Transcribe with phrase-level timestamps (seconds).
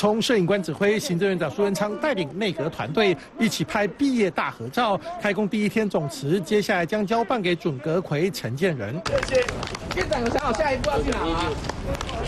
[0.00, 4.98] 从摄影官指挥，行政院长苏文昌带领内阁团队一起拍毕业大合照。
[5.20, 8.98] 开工第一天总辞，接下来将交办给准阁魁陈建仁。
[9.28, 9.46] 谢谢。
[9.96, 11.44] 院长有想好下一步要去哪吗？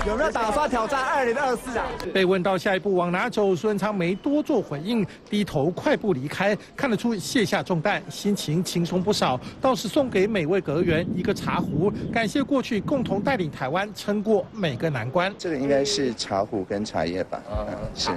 [0.06, 1.86] 有没有打算挑战二零二四啊？
[2.12, 6.56] 被问到下一步往哪走，苏文昌没多做回应，低头快步离开。
[6.76, 9.38] 看得出卸下重担，心情轻松不少。
[9.60, 15.32] 倒是送给每位阁员一个茶壶，感谢过去共同带领台湾撑过每个难关。
[15.38, 17.40] 这个应该是茶壶跟茶叶吧？
[17.50, 18.10] 嗯，是。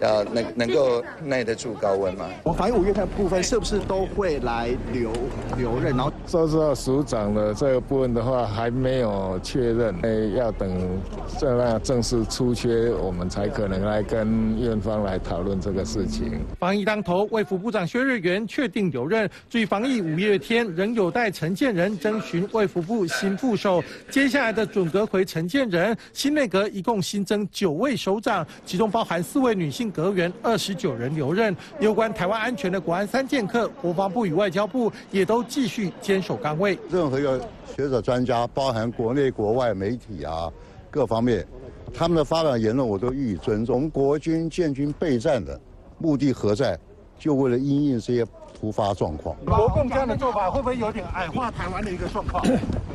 [0.00, 2.26] 要能能够耐得住高温吗？
[2.42, 5.10] 我防疫五月的部分是不是都会来留
[5.56, 5.96] 留任？
[5.96, 11.00] 然后说实话，署长的这个部分的话还没有确认，诶，要等
[11.38, 16.40] 这样正式出缺，我们才可能来跟院方来讨论这个事情。
[16.58, 19.30] 防疫当头，卫福部长薛瑞元确定留任。
[19.48, 23.82] 至于防疫五月天，仍有待陈建仁征询卫福部新副手。
[24.10, 29.67] 接下来的准阁回陈建仁，新内阁一共新增九位首长，其中包含四位女。
[29.68, 36.78] 女性阁员二十九人留任，有关台湾安全的国安三剑客，国防部与外交部也都继续坚守岗位。
[36.88, 37.38] 任何一个
[37.76, 40.50] 学者专家，包含国内国外媒体啊，
[40.90, 41.46] 各方面，
[41.92, 43.74] 他们的发表言论我都予以尊重。
[43.74, 45.60] 我们国军建军备战的
[45.98, 46.78] 目的何在？
[47.18, 48.26] 就为了因应这些。
[48.60, 52.44] 突发状况，国共这样的做法会不会有点矮化台湾的一个状况？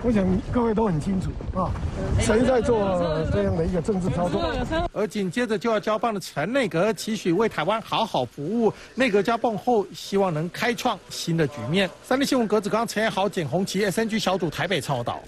[0.05, 1.71] 我想各位都很清楚啊，
[2.19, 2.77] 谁在做
[3.31, 4.43] 这样的一个政治操作？
[4.91, 8.73] 而紧接着就要交棒的陈内阁，期许为台湾好好服务。
[8.95, 11.89] 内阁交棒后，希望能开创新的局面。
[12.03, 15.21] 三立新闻，格子刚、陈彦豪、简红旗，SNG 小组台北报道。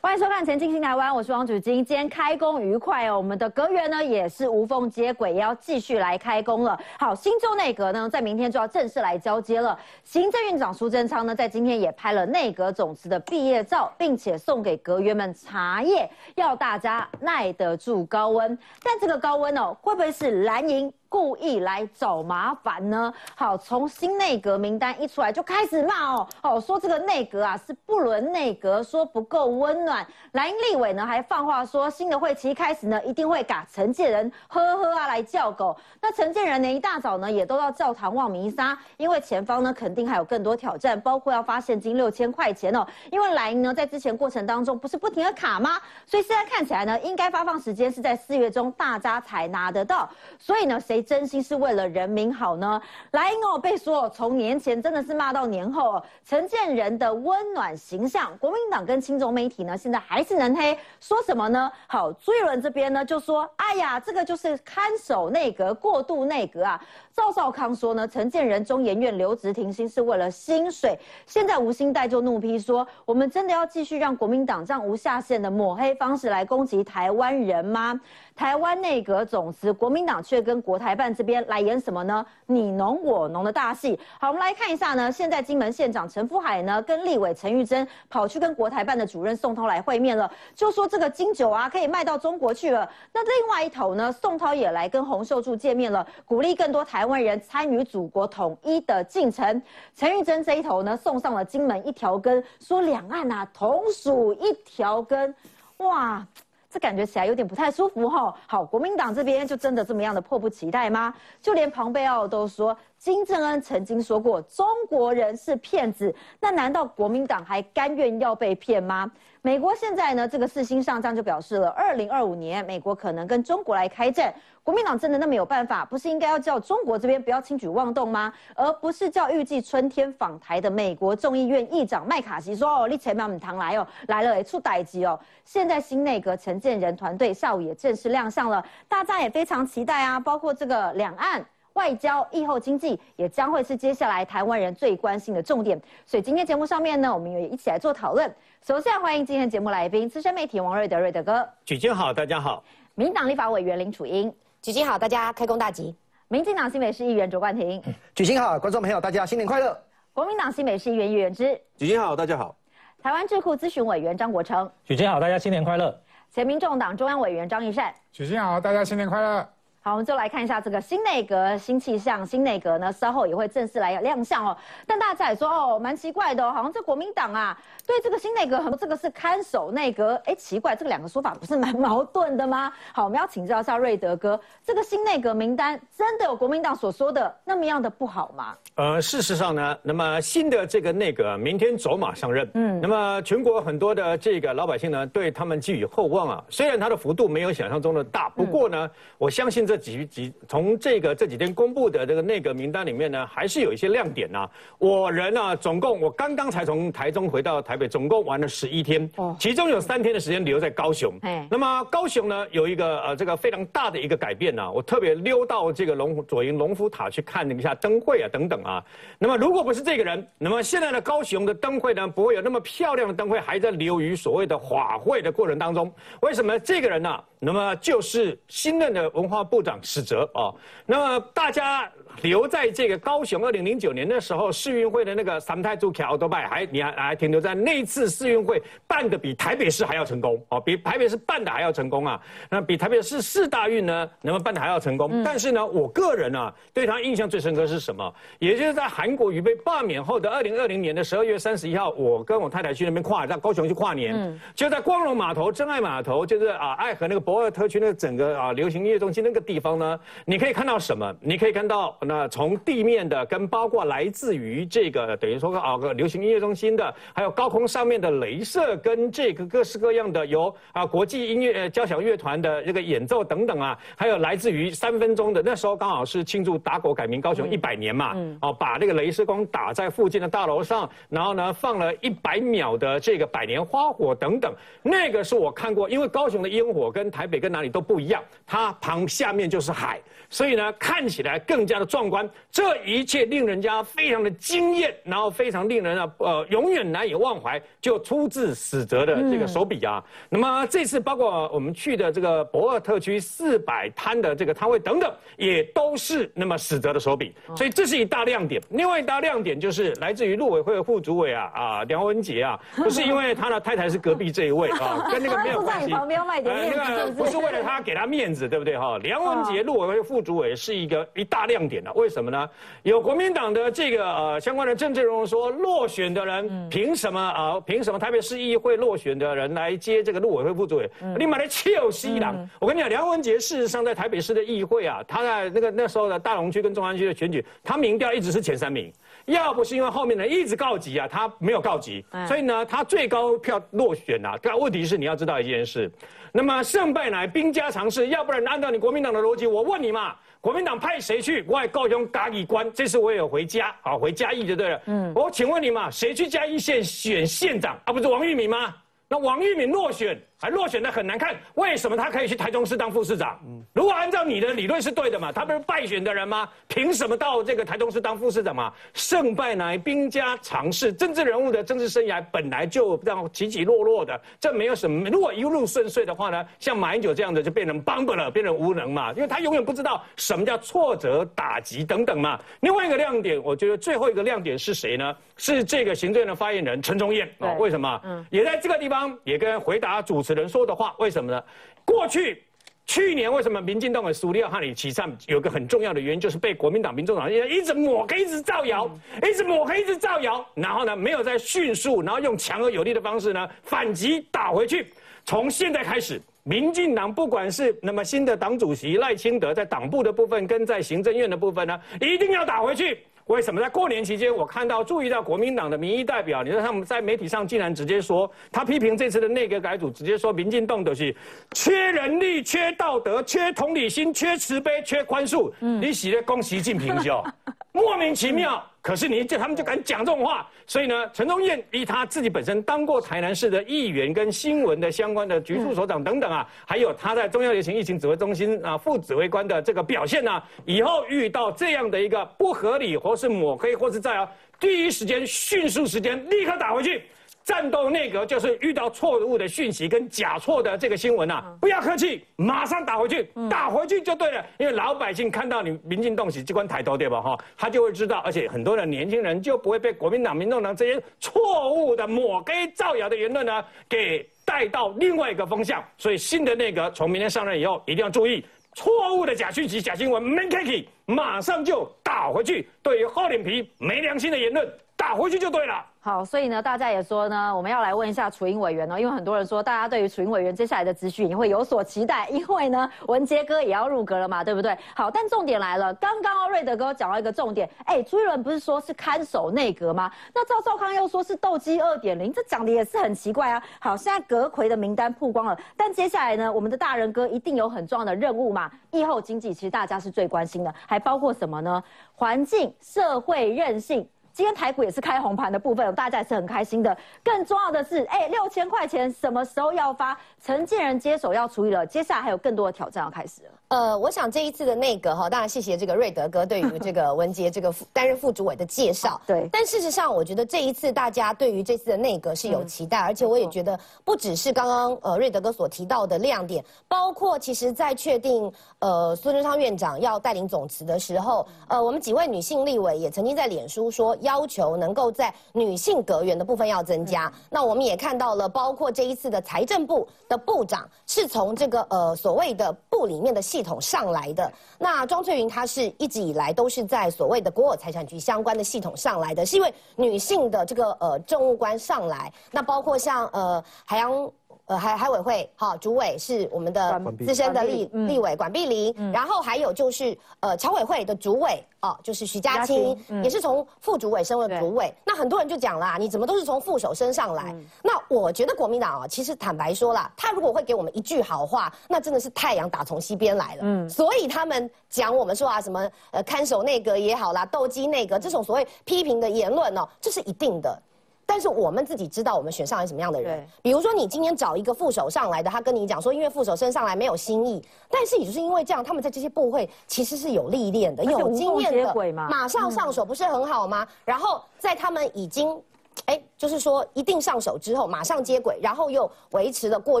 [0.04, 1.82] 欢迎收看《前进新台湾》，我是王祖金。
[1.82, 6.78] 今天开工愉快哦，我们的阁员呢也是无缝接轨，也要继续来开工了。
[6.98, 9.78] 好，新旧内阁呢在明天就要正式来交接了。
[10.02, 18.58] 行政院长苏贞昌呢在今天也拍了内阁总辞的毕业照，并且送给阁员们茶叶，要大家耐得住高温。
[18.82, 20.92] 但这个高温哦，会不会是蓝营？
[21.14, 23.14] 故意来找麻烦呢？
[23.36, 30.04] 好，从新内阁名单一出来就开始骂哦，哦，说这个内阁啊是不伦内阁，说不够温暖。
[30.32, 35.76] 蓝英立委呢还放话说，新的会期一开始呢一定会赶陈建仁呵呵啊来叫狗。
[36.02, 42.84] 那陈建仁呢一大早呢也都到教堂望弥撒，因为前方呢肯定还有更多挑战，包括要发现金六千块钱哦。
[43.12, 45.78] 因为蓝英呢在之前过程当中不是不停的卡吗？
[46.06, 50.10] 所以现在看起来呢应该发放时间是在四月中，大家才拿得到。
[50.40, 51.03] 所以呢谁？
[51.04, 52.80] 真心是为了人民好呢？
[53.12, 61.70] 莱茵哦被说从年前真的是骂到年后，陈建仁的温暖形象，国民党跟亲中媒体呢现在还是能黑，说什么呢？
[61.86, 66.82] 好，朱一伦这边呢就说，哎呀，这个就是看守内阁、过渡内阁啊。
[67.14, 70.98] 赵少康说呢，陈建仁中研院留职停薪是为了薪水。
[71.26, 77.98] 现在吴兴代就怒批说，我们真的要继续让国民党这样无下限的抹黑方式来攻击台湾人吗？
[78.34, 82.26] 台湾内阁总辞，国民党却跟国台办这边来演什么呢？
[82.46, 83.96] 你侬我侬的大戏。
[84.18, 85.12] 好，我们来看一下呢。
[85.12, 92.90] 现在金门县长陈福海呢，跟立委陈玉珍跑去跟国台办的主任宋涛来会面了，就说这个金酒啊可以卖到中国去了。
[93.12, 99.62] 那另外一头呢，宋涛也来跟洪秀柱见面了，鼓励更多台湾人参与祖国统一的进程。
[99.94, 105.34] 陈玉珍这一头呢，送上了金门一条根，说两岸啊同属一条根，
[105.78, 106.26] 哇。
[106.70, 108.34] 这感觉起来有点不太舒服哈。
[108.48, 111.14] 好，国民党这边就真的这么样的迫不及待吗？
[111.40, 112.76] 就连庞贝奥都说。
[112.98, 119.08] 金正恩曾经说过中国人是骗子，那难道国民党还甘愿要被骗吗？
[119.46, 124.34] 美国现在呢，这个四星上将就表示了，二零二五年美国可能跟中国来开战。
[124.62, 125.84] 国民党真的那么有办法？
[125.84, 128.32] 不是应该要叫中国这边不要轻举妄动吗？
[128.54, 135.20] 而不是叫预计春天访台的美国众议院议长麦卡锡说哦，你前面我们堂来哦，来了也出歹机哦。
[135.44, 141.44] 现在新内阁陈建仁团队下午也正式亮相了，大家也非常期待啊，包括这个两岸。
[141.74, 148.32] 外交、疫后经济也将会是接下来台湾人最关心的重点，所以今天节目上面呢，我们也一起来做讨论。
[148.64, 151.48] 首先欢迎今天节目来宾，资深媒体王瑞德，瑞德哥。
[151.64, 152.62] 举金好，大家好。
[152.94, 154.32] 民党立法委员林楚英，
[154.62, 155.94] 举金好，大家开工大吉。
[156.28, 157.82] 民进党新北市议员卓冠廷，
[158.14, 159.76] 举金好，观众朋友大家新年快乐。
[160.12, 162.56] 国民党新北市议员叶元之，举金好，大家好。
[163.02, 165.92] 台湾智库咨询委员张国成，举金好，大家新年快乐。
[166.30, 169.48] 前民众党中央委员张义善，举金好，大家新年快乐。
[169.86, 174.56] 好，我们就来看一下这个新内阁、新气象、新内阁呢，稍后也会正式来亮相哦。
[174.86, 177.54] 但大家也说哦，蛮奇怪的哦，好像这国民党啊，
[177.86, 182.72] 对这个新内阁，很这个是看守内阁，哎，奇怪，这个两个说法不是蛮矛盾的吗？
[182.94, 188.56] 好，我们要请教一下瑞德哥，这个新内阁名单真的有国民党所说的那么样的不好吗？
[188.76, 196.44] 呃，事实上呢，那么新的这个内阁明天走马上任，嗯，那么全国很多的这个老百姓呢，对他们寄予厚望啊。
[196.48, 199.73] 虽然它的幅度没有想象中的大，不过呢，我相信这。
[199.74, 204.48] 这几几从这个这几天公布的这个内阁名单里面呢，还是有一些亮点呐。
[204.78, 211.12] 我人呢，总共我刚刚才从台中回到台北，总共玩了十一天，其中有三天的时间留在高雄。
[211.50, 218.84] 那么高雄呢，有一个呃这个非常大的一个改变呢，我特别溜到这个龙左营龙福塔去看了一下灯会啊等等啊。
[219.18, 225.92] 那么如果不是这个人，那么现在的高雄的灯会呢，不会有那么漂亮的灯会还在流于所谓的花会的过程当中。
[226.20, 227.20] 为什么这个人呢？
[227.44, 230.50] 那么就是新任的文化部长史哲啊，
[230.86, 231.90] 那么大家。
[232.22, 242.20] 留在这个高雄，二零零九年的时候，世运会的那个三太祖桥都拜，还你还还停留在那次世运会办的比台北市还要成功哦，比台北市办的还要成功啊！
[242.48, 245.22] 那比台北市四大运呢，能够办的还要成功。
[245.24, 248.14] 但是呢，我个人呢，对他印象最深刻是什么？
[248.38, 261.12] 也就是在韩国瑜被罢免后的二零二零年的十二月三十一号，我跟我太太去那边跨，到高雄去跨年，就在光荣码头、真爱码头，就是啊爱河那个博尔特区那个整个啊流行音乐中心那个地方呢，你可以看到什么？
[261.20, 261.96] 你可以看到。
[262.04, 284.52] 那从地面的跟包括来自于这个等于说啊个流行音乐中心的，还有高空上面的镭射跟这个各式各样的由啊国际音乐交响乐团的这个演奏等等啊，还有来自于三分钟的那时候刚好是庆祝打狗改名高雄一百年嘛，哦把那个镭射光打在附近的大楼上，然后呢放了一百秒的这个百年花火等等，
[284.82, 290.00] 那个是我看过，因为高雄的烟火跟台北跟哪里都不一样，它旁下面就是海。
[290.30, 300.02] 所以呢，看起来更加的壮观，这一切令人家非常的惊艳，然后非常令人啊，呃，永远难以忘怀，就出自史哲的这个手笔啊。
[300.28, 308.60] 那么这次包括我们去的这个博尔特区四百摊的这个摊位等等，也都是那么史哲的手笔，所以这是一大亮点。
[308.70, 318.98] 另外一大亮点就是来自于陆委会的副主委啊啊梁文杰啊， 不是因为他的太太是隔壁这一位啊， 跟那个没有关系，旁边卖点面子，不是为了他给他面子，对不对哈？
[318.98, 320.24] 梁文杰陆委会副。
[320.24, 322.48] 主委是一个一大亮点了，为什么呢？
[322.82, 327.60] 有国民党的这个呃相关的政治人物说，落选的人凭什么啊？
[327.60, 330.90] 凭什么台北市议会落选的人来接这个陆委会副主委？
[331.18, 332.48] 你买来臭西郎！
[332.58, 338.92] 我跟你讲，梁文杰事实上在台北市的议会啊，他在那个那时候的大龙区跟中山区的选举，他民调一直是前三名。
[339.26, 344.38] 要不是因为后面呢一直告急啊，他没有告急，所以呢他最高票落选啊。
[344.42, 345.90] 但问题是你要知道一件事。
[346.32, 351.44] 那么胜败乃兵家常事，要不然按照你国民党的逻辑，我问你嘛，国民党派谁去？
[351.46, 354.80] 我也高雄嘉义关，这次我也有回家，啊，回嘉义就对了。
[354.86, 357.78] 嗯，我请问你嘛，谁去嘉义县选县长？
[357.84, 358.74] 啊，不是王玉敏吗？
[359.08, 360.20] 那王玉敏落选。
[360.38, 363.40] 还落选的很难看，为什么他可以去台中市当副市长？
[363.72, 366.48] 如果按照你的理论是对的嘛，他不是败选的人吗？
[366.68, 368.72] 凭什么到这个台中市当副市长嘛？
[368.92, 375.08] 胜败乃兵家常事，政治人物的政治生涯本来就这样起起落落的，这没有什么。
[375.08, 382.38] 如果一路顺遂的话呢，像马英九这样的就变成邦不了，变成无能嘛，因为他永远不知道什么叫挫折、打击等等嘛。
[382.60, 385.16] 另外一个亮点，我觉得最后一个亮点是谁呢？
[385.36, 387.54] 是这个行政院的发言人陈忠燕啊？
[387.54, 388.00] 为什么？
[388.04, 390.33] 嗯，也在这个地方也跟回答主持。
[390.34, 391.42] 人说的话，为什么呢？
[391.84, 392.42] 过去
[392.86, 398.90] 去年为什么民进党的苏利奥和李启善有个很重要的原因，就是被国民党、民众党一直抹黑、一直造谣、
[399.22, 404.86] 一直抹黑、一直造谣，然后呢，没有在迅速，然后用强而有力的方式呢反击打回去。
[405.24, 412.98] 从现在开始，民进党不管是那么新的党主席赖清德在党部的部分，跟在行政院的部分呢，一定要打回去。
[413.26, 421.14] 为什么在过年期间，我看到注意到国民党的民意代表，你说他们在媒体上竟然直接说，他批评这次的内阁改组，直接说民进党的是
[421.52, 425.50] 缺人力、缺道德、缺同理心、缺慈悲、缺宽恕。
[425.60, 427.24] 嗯，你喜的恭习近平就
[427.72, 428.62] 莫名其妙。
[428.84, 444.28] 可是你这他们就敢讲这种话，所以呢，陈忠燕以他自己本身当过台南市的议员跟新闻的相关的局处所长等等啊，还有他在中央流行疫情指挥中心啊副指挥官的这个表现呢，以后遇到这样的一个不合理或是抹黑或是在啊
[444.60, 447.04] 第一时间迅速时间立刻打回去。
[447.44, 454.44] 战斗内阁就是遇到错误的讯息跟假错的这个新闻啊，不要客气，马上打回去，打回去就对了。
[454.58, 457.20] 因为老百姓看到你民进动起机关抬头对吧？
[457.20, 465.84] 哈，他就会知道，而且很多的年轻人就不会被国民党、民众党这些错误的抹黑、造谣的言论呢给带到另外一个方向。
[465.98, 468.42] 所以新的内阁从明天上任以后，一定要注意。
[468.74, 472.68] 错误的假讯息、假新闻 m a k e 马上就打回去。
[472.82, 475.84] 对于厚脸皮、没良心的言论，打回去就对了。
[476.04, 484.76] 好，所以呢，大家也说呢，我们要来问一下楚英委员哦，因为很多人说，大家对于楚英委员接下来的咨询也会有所期待，因为呢，文杰哥也要入阁了嘛，对不对？
[484.94, 490.12] 好，但重点来了，刚刚瑞德哥讲到一个重点，哎，朱一伦不是说是看守内阁吗？
[490.34, 493.62] 那赵少康又说是斗鸡二点零，这讲的也是很奇怪啊。
[493.80, 498.70] 好，现在阁魁的名单曝光了，但接下来呢，我们的大人哥一定有很重要的任务嘛？
[498.90, 501.82] 疫后经济其实大家是最关心的，还包括什么呢？
[502.14, 504.06] 环境、社会韧性。
[504.34, 506.94] 今天台股也是开红盘的部分，大家也是很开心的。
[507.22, 510.18] 更重要的是，哎，六千块钱什么时候要发？
[510.42, 513.50] 承建人接手要处理了，接下来还有更多的挑战要开始了。
[513.74, 519.20] 呃，我想这一次的内阁哈，当然谢谢这个瑞德哥对于这个 文杰这个担任副主委的介绍。
[519.26, 519.48] 对。
[519.50, 537.32] 但事实上，我觉得这一次大家对于这次的内阁是有期待，而且我也觉得不只是刚刚呃瑞德哥所提到的亮点，包括其实在确定呃孙中昌院长要带领总辞的时候，呃我们几位女性立委也曾经在脸书说要求能够在女性阁员的部分要增加。
[537.50, 543.63] 那我们也看到了，包括这一次的财政部的部长是从这个呃所谓的部里面的系。
[543.64, 554.30] 统上来的那庄翠云，她是一直以来都是在所谓的国有财产局相关的系统上来的，是因为女性的这个呃政务官上来，那包括像呃海洋。
[554.66, 564.90] 呃，海海委会哈主委是我们的资深的立立委管碧玲，然后还有就是呃侨委会的主委哦，就是徐家清，也是从副主委升为主委。
[565.04, 567.54] 那很多人就讲啦，你怎么都是从副手升上来？
[567.82, 573.60] 那我觉得国民党啊，其实坦白说啦，他如果会给我们一句好话，那真的是太阳打从西边来了。
[573.64, 580.80] 嗯，所以他们讲我们说啊，什么呃看守内阁也好啦，斗鸡内阁这种所谓批评的言论哦，这是一定的。
[581.26, 583.46] 但是我们自己知道，我们选上来什么样的人。
[583.62, 587.62] 比如说，你今天找一个副手上来的，他跟你讲说，因为副手升上来没有新意。
[587.90, 593.86] 但是也就是因为这样，他们在这些部会其实是有历练的、有经验的，马上上手不是很好吗？
[594.04, 595.60] 然后在他们已经。
[596.06, 600.00] 哎，就是说，一定上手之后马上接轨，然后又维持了过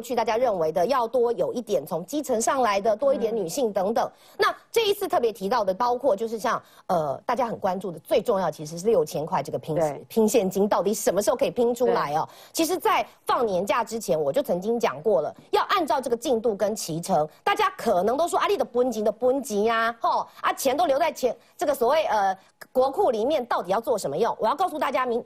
[0.00, 4.10] 去大家认为的要多有一点从基层上来的多一点女性等等。
[4.36, 9.76] 那这一次特别提到的，包括就是像呃大家很关注的，最重要其实是六千块这个拼
[10.08, 12.28] 拼现金到底什么时候可以拼出来哦？
[12.52, 17.26] 其实，在放年假之前，我就曾经讲过了，要按照这个进度跟脐程。
[17.42, 22.36] 大家可能都说阿丽的分级的分级呀，吼啊钱都留在钱这个所谓呃
[22.72, 24.36] 国库里面，到底要做什么用？
[24.40, 25.24] 我要告诉大家明。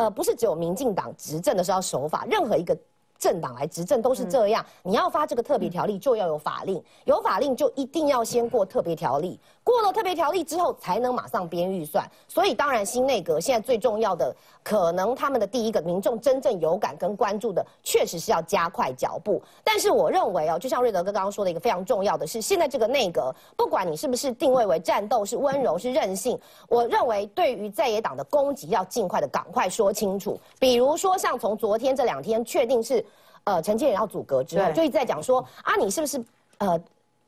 [0.00, 2.74] 呃，不是只有民进党执政的时候守法，任何一个。
[3.20, 9.38] 政党来执政都是这样，你要发这个特别条例就要有法令，有法令就一定要先过特别条例，
[9.70, 12.04] 过了特别条例之后才能马上编预算。
[12.28, 19.40] 所以当然新内阁现在最重要的，可能他们的第一个民众真正有感跟关注的，确实是要加快脚步。
[19.62, 30.38] 但是我认为哦，就像瑞德哥刚刚说的一个非常重要的是，现在这个内阁，不管你是不是定位为战斗，是温柔是任性，我认为对于在野党的攻击要尽快的赶快说清楚。
[30.58, 33.04] 比如说像从昨天这两天确定是。
[33.44, 36.22] 呃，陈建仁要阻隔之后，就一直在讲说啊，你是不是
[36.58, 36.78] 呃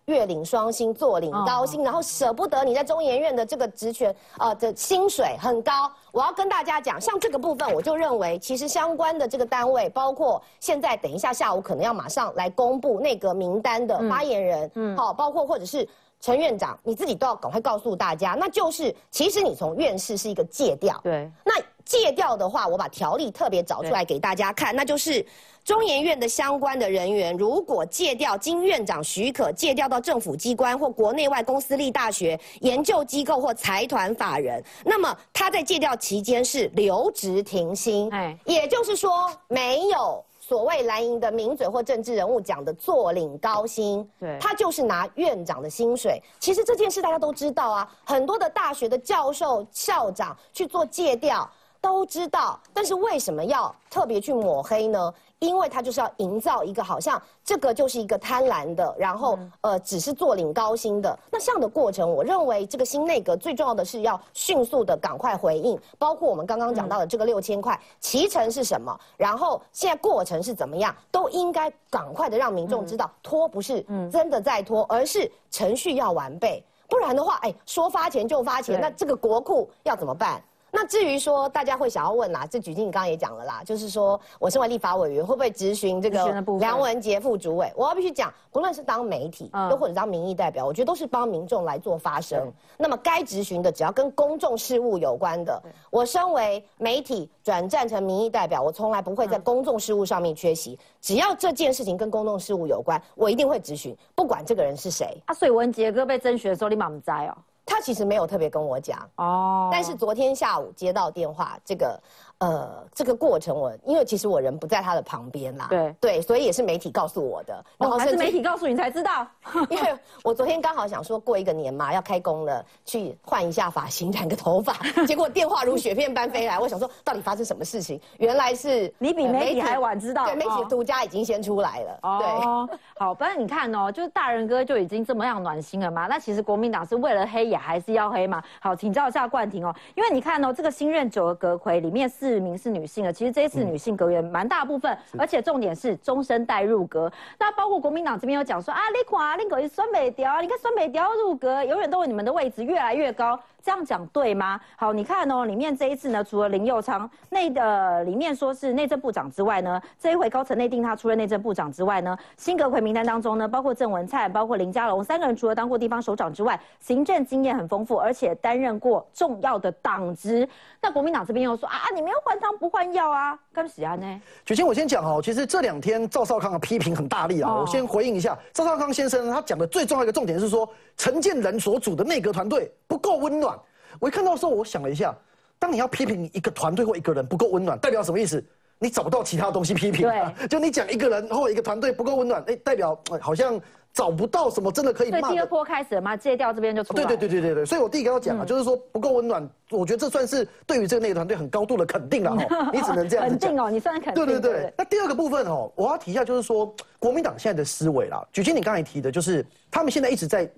[0.07, 5.91] 月领双薪，坐领高薪，然后舍不得你在中研院的这个职权啊的薪水很高。
[6.11, 15.89] 我要跟大家讲，像这个部分，我就认为其实相关的这个单位，包括现在等一下下午可能要马上来公布内阁名单的发言人，嗯，好，包括或者是
[16.21, 21.55] 陈院长，你自己都要赶快告诉大家，那就是其实你从院士是一个借调，对，那
[21.85, 25.25] 借调的话，我把条例特别找出来给大家看，那就是。
[25.65, 38.11] 中研院的相关的人员，如果借调经院长许可借调到政府机关或国内外公司立大学、研究机构或财团法人，那么他在借调期间是留职停薪。
[38.13, 46.21] 哎，也就是说，没有所谓蓝营的名嘴或政治人物讲的坐领高薪，对，他就是拿院长的薪水。
[46.41, 51.49] 其实这件事大家都知道啊，很多的大学的教授、校长去做借调
[51.81, 55.15] 都知道，但是为什么要特别去抹黑呢？
[55.43, 61.19] 因为他就是要营造一个好像这个就是一个贪婪的，然后呃只是坐领高薪的。
[61.33, 62.09] 那这样的过程。
[62.13, 80.41] 我认为这个新内阁最重要的是要迅速的赶快回应，包括我们刚刚讲到的这个六千块，其成是什么，然后现在过程是怎么样，都应该赶快的让民众知道，拖不是真的在拖，而是程序要完备，不然的话，哎说发钱就发钱，那这个国库要怎么办？
[80.75, 87.71] 那至于说大家会想要问啦，这举金你刚刚也讲了啦，就是说我身为立法委员会不会质询这个梁文杰副主委？
[87.77, 92.51] 我要必须讲，不论是当媒体，又或者当民意代表，我觉得都是帮民众来做发声。
[92.79, 100.79] 那么该质询的，只要跟公众事务有关的，我身为媒体转战成民意代表，我从来不会在公众事务上面缺席。
[101.03, 105.23] 只要这件事情跟公众事务有关，我一定会质询，不管这个人是谁。
[105.27, 107.37] 啊，所以文杰哥被征询的时候，你满不在哦？
[107.65, 112.01] 他其实没有特别跟我讲哦，但是昨天下午接到电话，这个。
[112.43, 115.95] 呃，这个过程我因为其实我人不在他的旁边啦，对。
[116.01, 119.25] 对，所以也是媒体告诉我的，然后还是媒体告诉你才知道，
[119.71, 119.95] 因为
[120.25, 124.75] 我昨天刚好想说过一个年嘛，要开工了，去换一下发型，染个头发，
[125.07, 128.01] 结果电话如雪片般飞来，我想说到底发生什么事情？
[128.19, 143.13] 原来是你比媒体还晚知道，对，媒体独家已经先出来了，对，好，反正你看哦，就是大人哥就已经这么样暖心了嘛，那其实国民党是为了黑也还是要黑嘛，好，请教一下冠廷哦，因为你看哦，这个新任九个阁魁里面四名是女性的。
[143.13, 147.13] 其实这一次女性阁员蛮大部分，而且重点是终身带入阁。
[147.39, 153.39] 那包括国民党这边有讲说啊，你看啊，你可以酸北调，你看酸美雕入阁，永远都有你们的位置越来越高。
[153.65, 154.61] 这样讲对吗？
[154.75, 170.49] 好，你看哦，里面这一次呢，除了林佑昌内的里面说是内政部长之外呢，这一回高层内定他出任内政部长之外呢，新阁魁名单当中呢，包括郑文灿、包括林佳龙三个人，除了当过地方首长之外，行政经验很丰富，而且担任过重要的党职。
[170.81, 174.21] 那国民党这边又说啊，你们要换汤不换药啊，干死啊呢？
[174.45, 183.59] 举清，我先讲哦，其实这两天赵少康的批评很大力啊，我先回应一下，赵少康先生他讲的最重要一个重点是说，陈建仁所组的内阁团队不够温暖。
[183.99, 185.15] 我一看到的时候，我想了一下，
[185.59, 188.45] 当你要批评一个团队或一个人不够温暖，代表什么意思？
[188.83, 190.09] 你找不到其他东西批评。
[190.09, 193.61] 对，就你讲一个人或一个团队不够温暖，哎，代表好像
[193.93, 195.31] 找不到什么真的可以骂。
[195.31, 196.17] 第二波开始了吗？
[196.17, 197.05] 戒掉这边就出来。
[197.05, 202.71] 对对对对对对，所以我第一个要讲啊，就是说不够温暖，我觉得这算是对于这个那个团队很高度的肯定了哈。
[202.75, 204.27] 你只能这样肯定哦，你算肯定。
[204.27, 204.73] 对对对。
[204.77, 210.51] 那第二个部分哦，我要提一下，就是说国民党现在的思维啦，举金你刚才提的，就是他们现在一直在。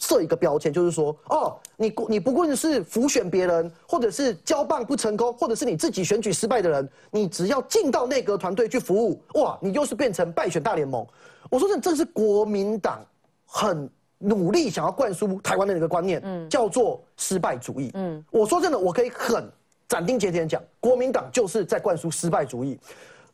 [0.00, 11.06] 设一个标签，就是说，哦，你你不论是浮选别人，或者是交棒不成功，或者是你自己选举失败的人，你只要进到内阁团队去服务，哇，你就是变成败选大联盟。
[11.48, 13.06] 我说这这是国民党
[13.46, 17.90] 很努力想要灌输台湾的一个观念，嗯，叫做失败主义。
[17.94, 19.48] 嗯，我说真的，我可以很
[19.88, 22.78] 斩钉截铁讲，国民党就是在灌输失败主义。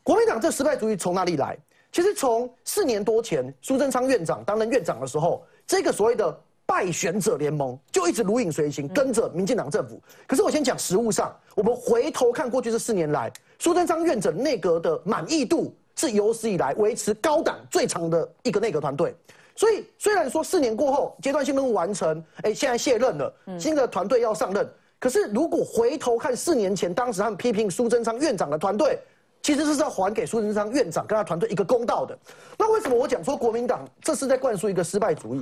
[0.02, 1.56] 国民党这失败主义从哪里来？
[1.90, 6.38] 其实从四年多前苏贞昌院长担任院长的时候，这个所谓的。
[6.70, 10.00] 败选者联盟就一直如影随形，跟着民进党政府。
[10.24, 13.28] 可是我先讲实务上，我们回头看过去这四年来，
[13.58, 19.12] 苏贞昌院长内阁的满意度是有史以来维持高档最长的一个内阁团队。
[19.56, 24.66] 所以虽然说四年过后阶段性任务完成，哎，现在卸任了，新的团队要上任。
[25.00, 28.96] 可是如果回头看四年前，当时他们批评苏贞昌院长的团队，
[29.42, 32.16] 其实是要还给苏贞昌院长跟他团队一个公道的。
[32.56, 35.40] 那为什么我讲说国民党这是在灌输一个失败主义？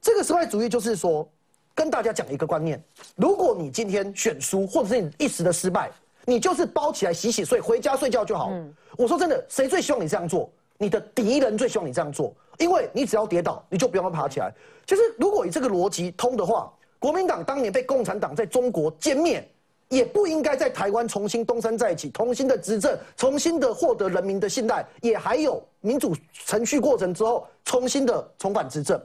[0.00, 1.28] 这个失败主义就是说，
[1.74, 2.82] 跟大家讲一个观念：
[3.16, 5.90] 如果你今天选输，或者是你一时的失败，
[6.24, 8.52] 你就是包起来洗洗睡，回家睡觉就好。
[8.96, 10.50] 我说真的，谁最希望你这样做？
[10.76, 14.52] 你的敌人最希望你这样做，因为你只要跌倒，你就不用爬起来。
[14.86, 19.46] 就是如果以这个逻辑通的话，国民党当年被共产党在中国歼灭，
[19.88, 29.00] 也不应该在台湾重新东山再起，重新的执政，重新的获得人民的信赖，也还有民主程序过程之后，重新的重返执政。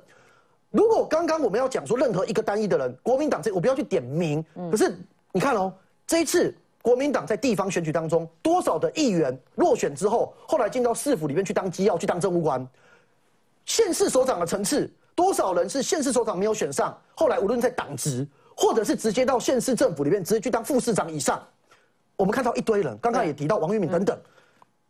[0.73, 4.97] 如果刚刚我们要讲说任何一个单一的人，国民党这我不要去点名，可是
[5.31, 5.71] 你看哦，
[6.07, 12.67] 这一次国民党在地方选举当中，多少的议员落选之后，后来进到市府里面去当机要，去当政务官，
[13.65, 21.39] 县市首长的层次，多少人是县市首长没有选上，后来无论在党职，或者是直接到县市政府里面直接去当副市长以上，
[22.15, 24.19] 我们看到一堆人，刚刚也提到王玉敏等等，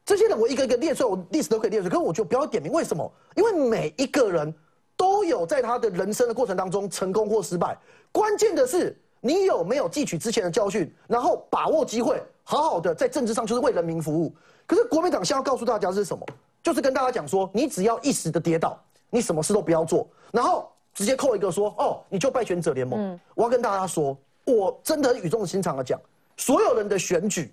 [0.05, 3.11] 这些人我一个一个列出来，我历史都可以列出来，可是我就不要点名，为什么？
[3.35, 4.55] 因为每一个人。
[4.95, 7.77] 都有在他的人生的过程当中成功或失败，
[8.11, 14.33] 关键的是你有没有汲取之前的教训，然后把握机会，好好的在政治上就是为人民服务。
[14.67, 16.25] 可是国民党先要告诉大家是什么？
[16.61, 18.79] 就是跟大家讲说，你只要一时的跌倒，
[19.09, 23.19] 你什么事都不要做，然后直接扣一个说，哦，你就败选者联盟。
[23.35, 25.99] 我要跟大家说，我真的语重心长的讲，
[26.37, 27.51] 所有人的选举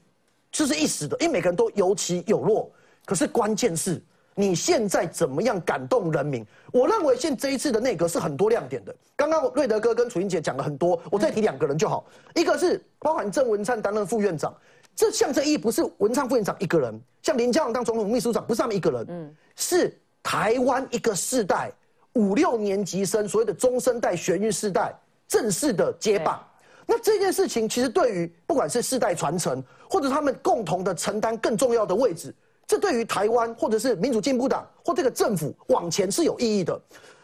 [0.52, 2.70] 就是一时的，因为每个人都有起有落。
[3.04, 4.00] 可是关键是。
[4.34, 6.46] 你现在怎么样感动人民？
[6.72, 8.94] 我认为现这一次的内阁是很多亮点的。
[9.16, 12.06] 刚刚瑞德哥跟楚英姐讲了很多，我再提两个人就好。
[12.34, 14.54] 一个是包含郑文灿担任副院长，
[14.94, 21.70] 这象征意义不是文灿副院长一个人，像林佳龙当总统秘书长不是他们一个人，嗯，是台湾一个世代
[22.14, 24.94] 五六年级生所谓的中生代学运世代
[25.28, 26.42] 正式的接棒。
[26.86, 32.34] 那这件事情其实对于不管是世代传承，或者他们共同的承担更重要的位置，
[32.70, 36.80] 这对于台湾或者是民主进步党或这个政府往前是有意义的。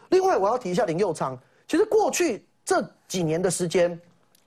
[0.09, 3.97] 另外，我要提一下林佑昌，其实过去这几年的时间，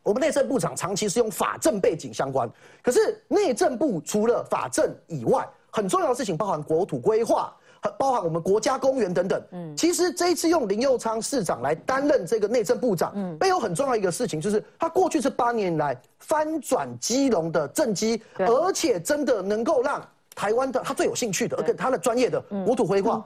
[0.03, 2.51] 我们内政部长长期是用法政背景相关，
[2.83, 7.55] 可是内政部除了法政以外，很重要的事情包含国土规划。
[7.97, 20.05] 包含我们国家公园等等，嗯，其实这一次用林佑昌市长来担任这个内政部长，嗯，背后很重要一个事情就是他过去这八年来翻转基隆的政绩，而且真的能够让
[20.39, 23.21] 台湾的他最有兴趣的，而且他的专业的国土规划、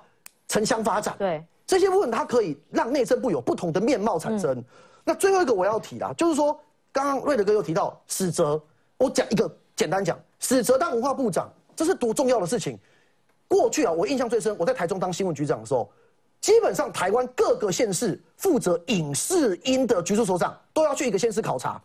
[0.47, 4.63] 城乡发展，对这些部分，他可以让内政部有不同的面貌产生。
[5.04, 6.60] 那最后一个我要提啦，就是说
[6.91, 8.60] 刚刚瑞德哥又提到史哲，
[8.97, 12.80] 我讲一个简单讲，史哲当文化部长，这是多重要的事情。
[13.47, 15.88] 过去啊，我印象最深，我在台中当新闻局长的时候，
[16.41, 21.80] 基本上台湾各个县市负责影视音的局处首长都要去一个县市考察，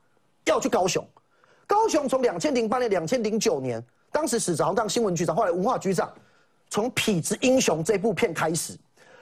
[0.47, 1.07] 要去高雄。
[1.67, 6.13] 高雄从两千零八年、两千零九年，当时史长当新闻局长，后来文化局长，
[6.71, 8.77] 从《痞子英雄》这部片开始，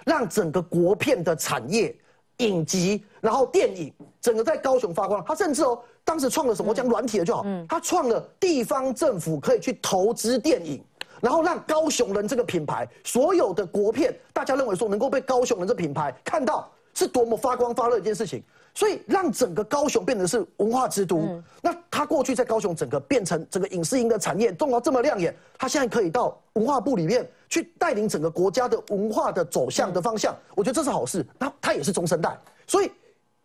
[0.05, 1.94] 让整个国片的产业、
[2.38, 5.25] 影集，然后电影，整个在高雄发光。
[5.25, 6.70] 他甚至哦，当时创了什么？
[6.70, 10.83] 我讲软体的就好，他创了地方政府可以去投资电影。
[11.18, 18.44] 然后让高雄人这个品牌，所有的国片，大家认为说能够被高雄人这品牌看到，是多么发光发热一件事情。
[18.77, 21.43] 所以让整个高雄变成是文化之都。
[21.62, 31.27] 那他过去在高雄整个变成整个影视音的产业，做到这么亮眼，他现在可以到文化部里面去带领整个国家的文化的走向的方向，我觉得这是好事。
[31.39, 32.93] 那他也是中生代，所以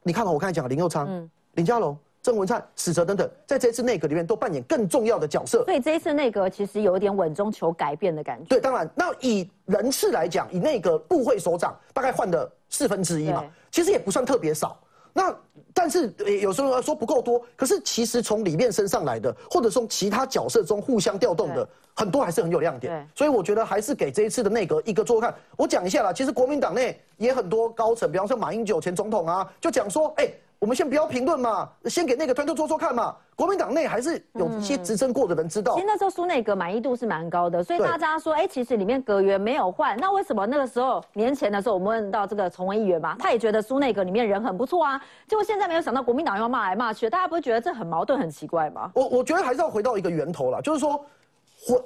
[0.04, 1.98] 你看到我刚才讲林佑昌、林佳龙。
[2.24, 5.64] 郑文灿、史哲等等，在这次内阁里面都扮演更重要的角色。
[5.66, 8.46] 所以这一次内阁其实有一点稳中求改变的感觉。
[8.46, 14.80] 对，当然，那以人次来讲，以内阁部会首长大概换了四分之一嘛，其实也不算特别少。
[15.14, 15.36] 那
[15.74, 23.08] 但是有时候说不够多，可是其实从里面升上来的，或者从其他角色中互相调动的，很多还是很有亮点。
[23.16, 25.34] 所以我觉得还是给这一次的内阁一个做看。
[25.58, 30.32] 我讲一下啦，其实国民党内也很多高层，比方说马英九前总统啊，就讲说，哎。
[30.62, 33.16] 我们先不要评论嘛，先给那个团队做做看嘛。
[33.36, 35.74] 国民党内还是有一些执政过的人知道。
[35.74, 48.92] 其实那时候苏内阁满意度是蛮高的，所以大家说，哎，其实里面阁员没有换，那为什么那个时候年前的时候我们问到这个崇文议员嘛，他也觉得苏内阁里面人很不错啊，结果现在没有想到国民党要骂来骂去，大家不会觉得这很矛盾很奇怪吗？
[48.94, 51.04] 我我觉得还是要回到一个源头了，就是说，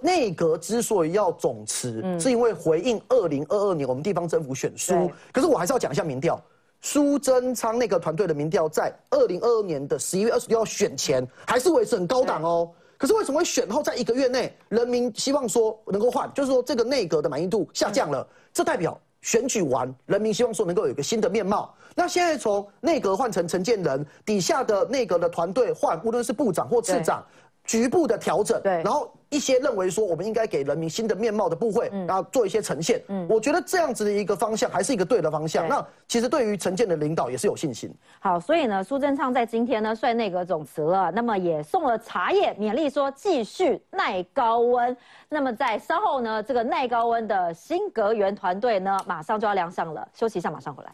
[0.01, 5.09] 内阁之所以要总辞，是因为回应二零二二年我们地方政府选书。
[5.31, 6.37] 可是我还是要讲一下民调。
[6.85, 12.69] 苏贞昌那个团队的民调在二零二二年的十一月二十六号选前还是维持很高档哦。
[12.95, 21.73] 可是为什么会选后在一个月内，人民希望说能够换，就是说这个内阁的满意度下降了，这代表选举完，人民希望说能够有一个新的面貌。
[21.95, 27.25] 那现在从内阁换成陈建仁，底下的内阁的团队换，无论是部长或次长。
[27.65, 33.01] 局部的调整，对，然后一些认为说我们应该给人民新的面貌的部会，然后做一些呈现。
[33.07, 35.67] 嗯，我觉得这样子的一个方向还是一个对的方向。
[35.67, 37.91] 那其实对于陈建的领导也是有信心。
[38.19, 44.95] 好，所以呢，苏贞昌在今天呢率内阁总辞了，那么也送了茶叶勉励说继续耐高温。
[45.27, 50.07] 那么在稍后呢，这个耐高温的新阁员团队呢马上就要亮相了。
[50.13, 50.91] 休息一下，马上回来。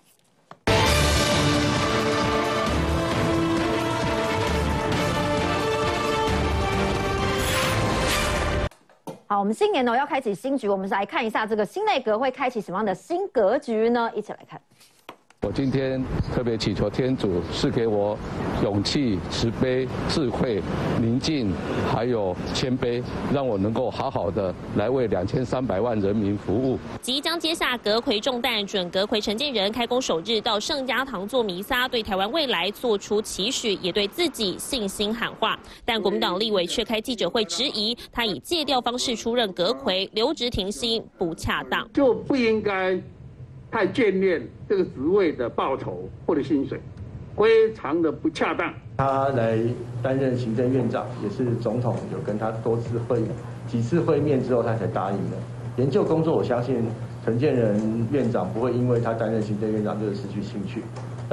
[9.31, 14.11] 好，我们新年呢要开启新局，我们是来看一下这个新内阁会开启什么样的新格局呢？
[14.13, 14.59] 一起来看。
[15.43, 15.99] 我今天
[16.35, 18.15] 特别祈求天主赐给我
[18.61, 20.61] 勇气、慈悲、智慧、
[21.01, 21.51] 宁静，
[21.91, 23.01] 还有谦卑，
[23.33, 26.77] 让我能够好好的来为两千三百万人民服务。
[27.01, 35.59] 即将接下阁魁重担，准阁魁陈建仁开工首日到圣家堂做弥撒，对台湾未来做出期许，也对自己信心喊话。
[35.83, 42.95] 但国民党立委却开记者会质疑，他以借调方式出任阁魁，留职停薪不恰当，就不应该。
[43.71, 46.77] 太眷恋这个职位的报酬或者薪水，
[47.37, 48.73] 非常的不恰当。
[48.97, 49.57] 他来
[50.03, 53.21] 担任行政院长，也是总统有跟他多次会
[53.67, 55.37] 几次会面之后，他才答应的。
[55.77, 56.83] 研究工作，我相信
[57.23, 60.83] 陈建仁院长不会因为他担任行政院长就失去兴趣。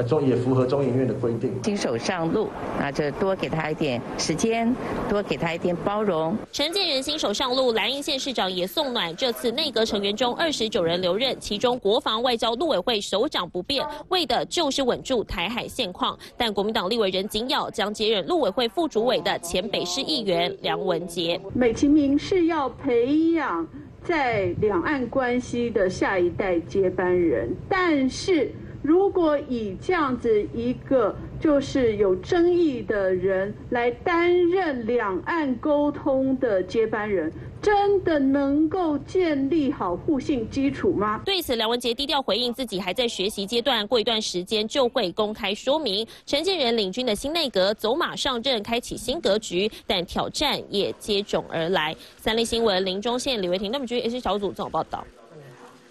[0.02, 1.52] 中也符合中研院的规定。
[1.64, 4.74] 新手上路，那就多给他一点时间，
[5.08, 6.37] 多给他一点包容。
[6.52, 9.14] 陈建仁新手上路，蓝营县市长也送暖。
[9.16, 16.18] 这次内阁成员中二十九人留任，其中国防外交陆委会首长不变，为的就是稳住台海现况。
[16.37, 21.40] 但国民党立委人紧咬，将接任陆委会副主委的前北市议员梁文杰。
[21.54, 23.66] 美其名是要培养
[24.04, 28.52] 在两岸关系的下一代接班人，但是。
[28.82, 41.20] 如果以这样子一个就是有争议的人来担任两岸沟通的接班人，真的能够建立好互信基础吗？
[41.24, 46.06] 对此，梁文杰低调回应，自己还在学习阶段，过一段时间就会公开说明。
[46.24, 51.94] 陈建仁领军的新内阁走马上任，开启新格局，但挑战也接踵而来。
[52.16, 55.04] 三立新闻林中县李维婷，那么据 A 小组综合报道。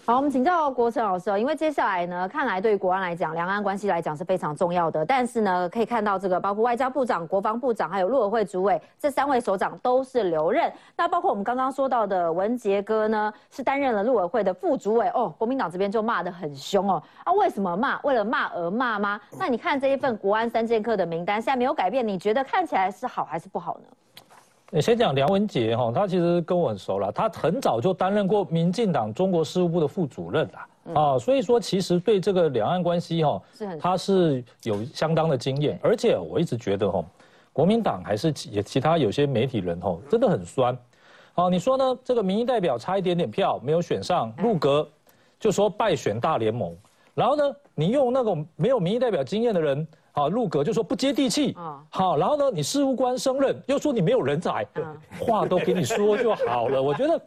[0.08, 5.04] 好，我们请教国成老师哦，因为接下来呢，看来对于国安来讲，两岸关系来讲是非常重要的。
[5.04, 10.72] 但是呢，可以看到这个包括外交部长、国防部长，还有陆委会主委这三位首长都是留任。
[10.96, 15.28] 那包括我们刚刚说到的文杰哥呢，是担任了陆委会的副主委哦。
[15.36, 17.02] 国民党这边就骂得很凶哦。
[17.22, 18.00] 啊，为什么骂？
[18.00, 19.20] 为了骂而骂吗？
[19.38, 23.84] 那你看这一份国安三剑客的名单，现在没有改变，你觉得看起来是好还是不好呢？
[24.70, 33.42] 你先讲梁文杰哈，他其实跟我很熟了，他很早就担任过民进党中国事务部的副主任啦，啊，所以说其实对这个两岸关系哈，
[33.80, 37.02] 他是有相当的经验，而且我一直觉得哈，
[37.50, 40.76] 国民党还是其其他有些媒体人哈，真的很酸，
[41.36, 41.98] 哦，你说呢？
[42.04, 44.86] 这个民意代表差一点点票没有选上，入阁
[45.40, 46.76] 就说败选大联盟，
[47.14, 47.42] 然后呢，
[47.74, 49.88] 你用那种没有民意代表经验的人。
[50.18, 54.66] 啊，入阁就说不接地气啊，好，然后呢，你事务官升任又说你没有人才，
[55.20, 56.82] 话都给你说就好了。
[56.82, 57.20] 我觉得，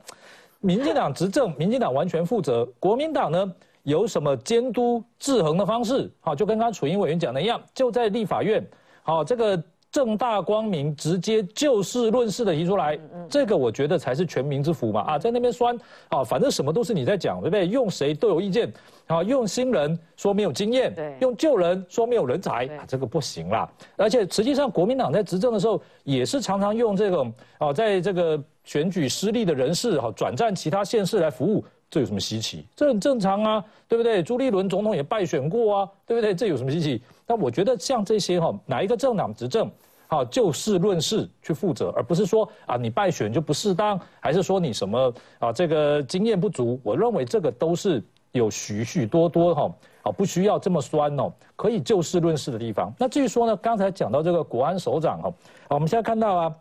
[0.60, 3.52] 民进党执政，民进党完全负责，国民党呢
[3.84, 6.12] 有什么监督制衡的方式？
[6.20, 8.66] 好，就跟刚刚楚英委员讲的一样，就在立法院，
[9.04, 12.98] 好，这个正大光明、直接就事论事的提出来，
[13.30, 15.02] 这个我觉得才是全民之福嘛。
[15.02, 15.78] 啊，在那边酸，
[16.08, 17.68] 啊，反正什么都是你在讲，对不对？
[17.68, 18.72] 用谁都有意见。
[19.08, 23.70] 啊，用新人说没有经验，对，用旧人说没有人才，啊，这个不行啦。
[23.98, 32.66] 而且实际上，国民党在执政的时候，也是常常用这种啊，在这个选举失利的人士哈，转战其他县市来服务，这有什么稀奇？
[32.76, 34.24] 这很正常啊，对不对？
[34.24, 36.34] 朱立伦总统也败选过啊，对不对？
[36.34, 37.00] 这有什么稀奇？
[37.26, 39.70] 但我觉得像这些哈，哪一个政党执政，
[40.08, 46.80] 好就事论事去负责，而不是说啊你败选就不适当，还是说你什么啊这个经验不足？
[46.82, 48.04] 我认为这个都是。
[48.34, 49.70] 有许许多多哈，
[50.04, 52.90] 啊，不需要这么酸哦，可以就事论事的地方。
[52.98, 55.34] 那至于说呢，刚才讲到这个国安首长哈，
[55.68, 56.56] 我们现在看到啊，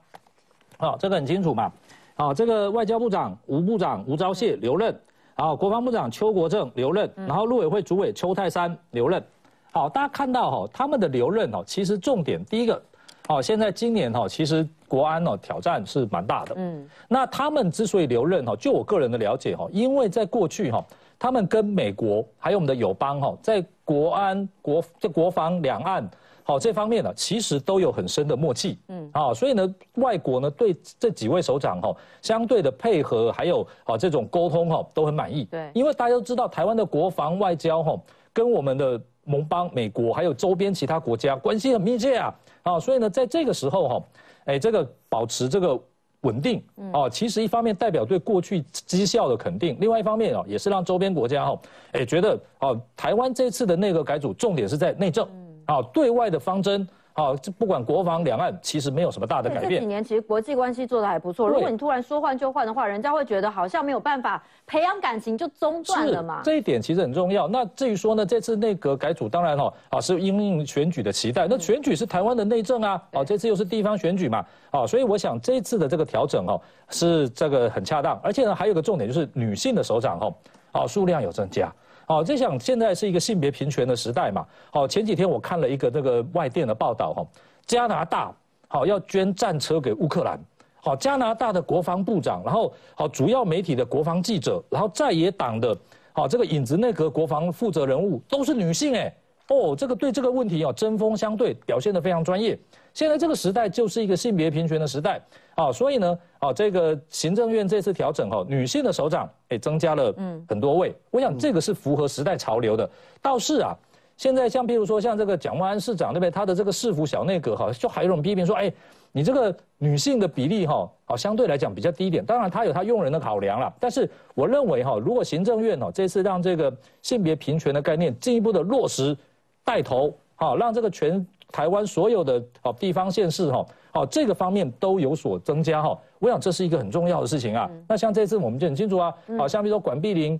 [0.78, 1.72] 啊，这个很清楚嘛，
[2.16, 5.00] 啊，这个外交部长吴部长吴钊燮留任，
[5.40, 9.24] 然后国防部长邱国正留任，然后陆委会主委邱泰山留任。
[9.72, 12.82] 好，大家看到哈，他们的留任哦，其实重点第一个，
[13.26, 16.54] 哦，现在今年哈，其实国安哦挑战是蛮大的。
[16.58, 20.84] 嗯，那他们之所以留任哈，就我个人的了解哈，因为在过去哈。
[21.18, 26.06] 他们跟美国还有我们的友邦哈，在国安、国在国防、两岸
[26.50, 28.76] 好这方面呢，其实都有很深的默契。
[28.88, 35.44] 嗯，啊，所以呢，外国呢对这几位首长哈，相对的配合还有啊这种沟通哈，都很满意。
[35.44, 37.96] 对，因为大家都知道台湾的国防外交哈，
[38.32, 42.34] 跟我们的盟邦美国还有周边其他国家关系很密切啊。
[42.62, 44.02] 啊，所以呢，在这个时候哈，
[44.46, 45.80] 哎，这个保持这个。
[46.22, 51.58] 稳定哦，其实一方面代表对过去绩效的肯定，另外一方面哦，也是让周边国家哦，
[51.92, 55.26] 哎觉得哦，台湾这次的内阁改组重点是在内政，
[55.70, 56.86] 啊，对外的方针。
[57.12, 59.72] 好，这不管国防两岸，其实没有什么大的改变。
[59.72, 61.48] 这几年其实国际关系做的还不错。
[61.48, 66.40] 如果你突然说换就换的话，人家会觉得好像没有办法培养感情，就中断了嘛。
[66.44, 67.48] 这一点其实很重要。
[67.48, 71.48] 那至于说呢，这次内阁改组，当然哈啊是因应选举的期待。
[71.50, 76.58] 那选举是台湾的内政啊，哦，这次又是地方选举嘛，啊，所以我想这次的这个调整哦
[76.90, 78.18] 是这个很恰当。
[78.22, 80.34] 而且呢，还有个重点就是女性的首长哦，
[80.72, 81.70] 啊数量有增加。
[82.10, 84.44] 好，在想现在是一个性别平权的时代嘛。
[84.72, 87.24] 好，前几天我看了一个那个外电的报道哈，
[87.66, 88.34] 加拿大
[88.66, 90.36] 好要捐战车给乌克兰。
[90.82, 95.78] 好，加拿大的国防部长，然后好主要媒体的国防记者，然后在野党的，
[96.12, 99.14] 好这个影子内阁国防负责人物都是女性哎。
[99.50, 102.56] 哦，这个对这个问题哦针锋相对，表现得非常专业。
[102.94, 105.20] 现在这个时代就是一个性别平权的时代
[105.56, 110.14] 啊，所以呢，啊，这个行政院这次调整哈，女性的首长也增加了
[110.48, 112.88] 很多位，我想这个是符合时代潮流的。
[113.20, 113.76] 倒是啊，
[114.16, 116.30] 现在像比如说像这个蒋万安市长对不对？
[116.30, 118.72] 他的这个市府小内阁哈，就还有人批评说，哎，
[119.10, 122.24] 你这个女性的比例哈，好，相对来讲比较低一点。
[122.24, 129.16] 当然他有他用人的考量了，但是我认为哈，如果行政院哦这次让这个性别平权的概念进一步的落实，
[129.64, 131.26] 带头好让这个全。
[131.52, 137.68] 台湾所有的哦地方县市哈，哦这个方面都有所增加哈，我想这是一个很重要的事情啊。
[137.88, 140.38] 那像这次我们就很清楚啊，好像比如说管碧玲，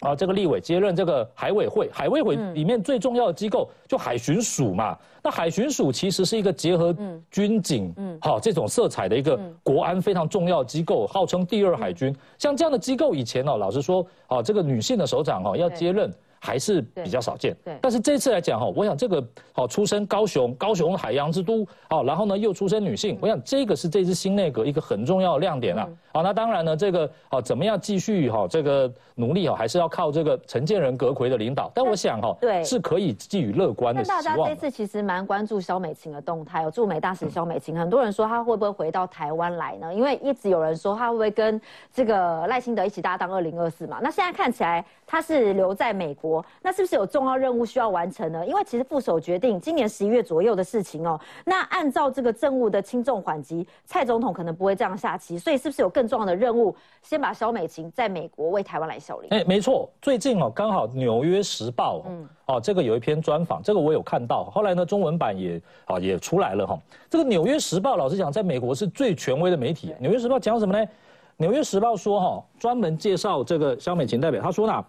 [0.00, 4.96] 啊这个立委接任这个海委会，海委会里面最重要的机构就海巡署嘛。
[5.22, 6.96] 那海巡署其实是一个结合
[7.30, 12.16] 军警，嗯，好这种色彩的一个国安非常重要的机构，号称第二海军。
[12.38, 16.10] 像这样的机构以前哦，老实说，哦这个女性的首长哦要接任。
[16.44, 17.56] 还是比较少见。
[17.64, 17.78] 对。
[17.80, 25.88] 但是这次来讲哈，我想这个好出身高雄，高雄海洋之都，好，然后呢又出身女性，我想这个是这支新内阁一个很重要的亮点啊。
[26.14, 31.68] 好，那当然呢，这个好怎么样继续哈这个努力哈，还是要靠这个承建仁阁魁的领导。
[31.74, 34.22] 但我想哈，对，是可以寄予乐观的希望。
[34.22, 39.92] 大家这次其实蛮关注肖美琴的动态，哦驻美大使肖美琴，很多人说她会不会回到台湾来呢？
[39.92, 41.60] 因为一直有人说她会不会跟
[41.92, 43.98] 这个赖清德一起搭档二零二四嘛？
[44.00, 48.46] 那现在看起来她是留在美国，那是不是有重要任务需要完成呢？
[48.46, 51.20] 因为其实副手决定今年十一月左右的事情哦。
[51.44, 59.28] 那按照这个政务的轻重缓急，蔡总统可能不会这样下棋，所以是不是有更重要的任务，先把肖美琴在美国为台湾来效力？
[59.30, 64.44] 哎，没错，最近哦，刚好《纽约时报》嗯，哦，这个有一篇专访，这个我有看到。
[64.44, 66.78] 后来呢，中文版也啊也出来了哈。
[67.08, 69.92] 这个《纽约时报》老实讲，在美国是最权威的媒体。
[69.98, 70.84] 《纽约时报》讲什么呢？
[71.36, 74.84] 《纽约时报》说哈，专门介绍这个肖美琴代表，他说呢，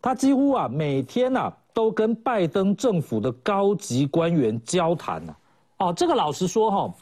[0.00, 5.36] 他几乎啊每天呐都跟拜登政府的高级官员交谈呢。
[5.78, 6.94] 哦，这个老实说哈。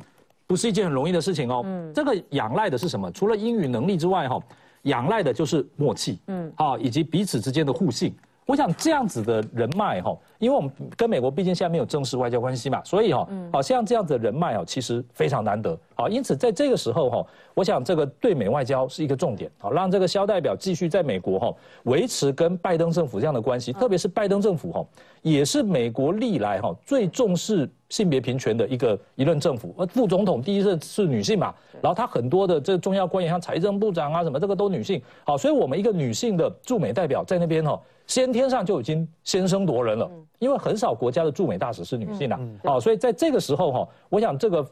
[0.55, 1.63] 不是一件很容易的事情哦。
[1.65, 3.11] 嗯，这个仰赖的是什么？
[3.11, 4.39] 除了英语能力之外，哈，
[4.83, 6.21] 仰赖的就是默契。
[6.29, 8.15] 嗯，啊，以及彼此之间的互信。
[8.47, 15.77] 我想这样子的人脉，哈，因为我们跟美国毕竟现在没有正式外交关系嘛，所以哈，好像这样子的人脉哦，其实非常难得。
[15.97, 19.51] 好，因此在这个时候哈，我想这个对美外交是一个重点。
[19.59, 24.85] 好，让这个肖代表继续在美国哈维持跟拜登政府这样的关系，特别是拜登政府哈
[25.23, 29.75] 也是美国历来哈最重视性别平权的一个一任政府。
[29.79, 35.01] 呃，副总统第一任是女性嘛，然后他很多的这重要官员像财政部长啊什么这个都女性。
[35.25, 37.81] 好，所以我们一个女性的驻美代表在那边哈。
[38.07, 44.63] 先天上就已经先声夺人了，因为很少国家的驻美大使是女性啊，哦，所以在这个时候哈，我想这个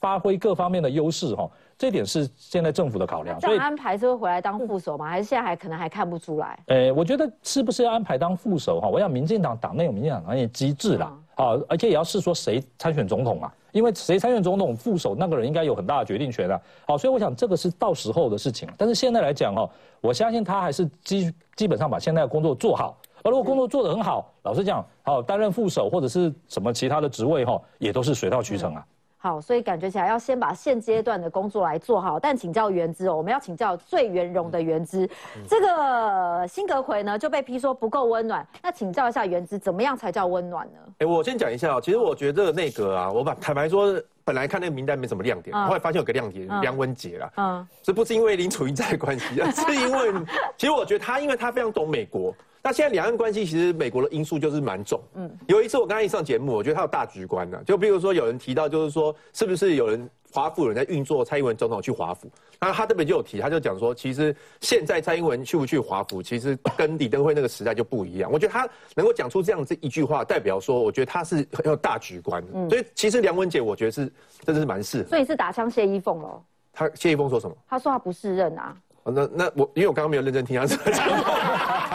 [0.00, 1.48] 发挥各方面的优势哈，
[1.80, 3.40] 这点是现在政府的考量。
[3.40, 5.08] 所以安排是会回来当副手吗？
[5.08, 6.62] 还是现在还可能还看不出来？
[6.66, 8.86] 呃，我觉得是不是要安排当副手哈？
[8.86, 13.50] 我想民进党党内有民进党党内机制啦，啊，而且也要是说谁参选总统啊。
[13.72, 18.68] 因为谁参选总统副手那个人应该有很大的决定权啊，好，所以我想这个是到时候的事情。
[18.76, 19.70] 但是现在来讲哦，
[20.02, 22.98] 我相信他还是基基本上把现在的工作做好。
[23.22, 28.84] 而如果工作做得很好，老实讲，好担任副手或者是什么其他的职位哈，也都是水到渠成啊。
[29.22, 32.18] 好，所以感觉起来要先把现阶段的工作来做好。
[32.18, 35.06] 但请教原资哦，我们要请教最圆融的原资。
[35.46, 38.46] 这个辛格奎呢就被批说不够温暖。
[38.62, 40.78] 那请教一下原资，怎么样才叫温暖呢？
[41.00, 41.80] 哎，我先讲一下哦。
[41.82, 47.30] 其实我觉得这个内阁啊，我把坦白说，本来看那个名单没什么亮点，后来发现有个亮点，梁文杰啦。
[47.36, 50.12] 嗯，这不是因为林楚英在的关系， 是因为
[50.56, 52.34] 其实我觉得他，因为他非常懂美国。
[52.62, 55.00] 那现在两岸关系其实美国的因素就是蛮重。
[55.14, 57.58] 嗯，有一次我刚才一上节目，我觉得他有大局观呢。
[57.64, 62.30] 就比如说有人提到，就是说是不是有人华府有人在运作蔡英文总统去华府？
[62.60, 68.30] 那他这边就有提，他就讲说，其实现在蔡英文去不去华府，其实跟李登辉那个时代就不一样。
[68.30, 72.44] 我觉得他能够讲出这样子一句话，代表说，我觉得他是很有大局观。
[72.52, 74.12] 嗯，所以其实梁文杰，我觉得是
[74.44, 75.08] 真的是蛮适合。
[75.08, 76.42] 所以是打枪谢依凤喽？
[76.72, 77.56] 他谢依凤说什么？
[77.66, 78.76] 他说他不是任啊。
[79.04, 80.78] 那那我因为我刚刚没有认真听他讲。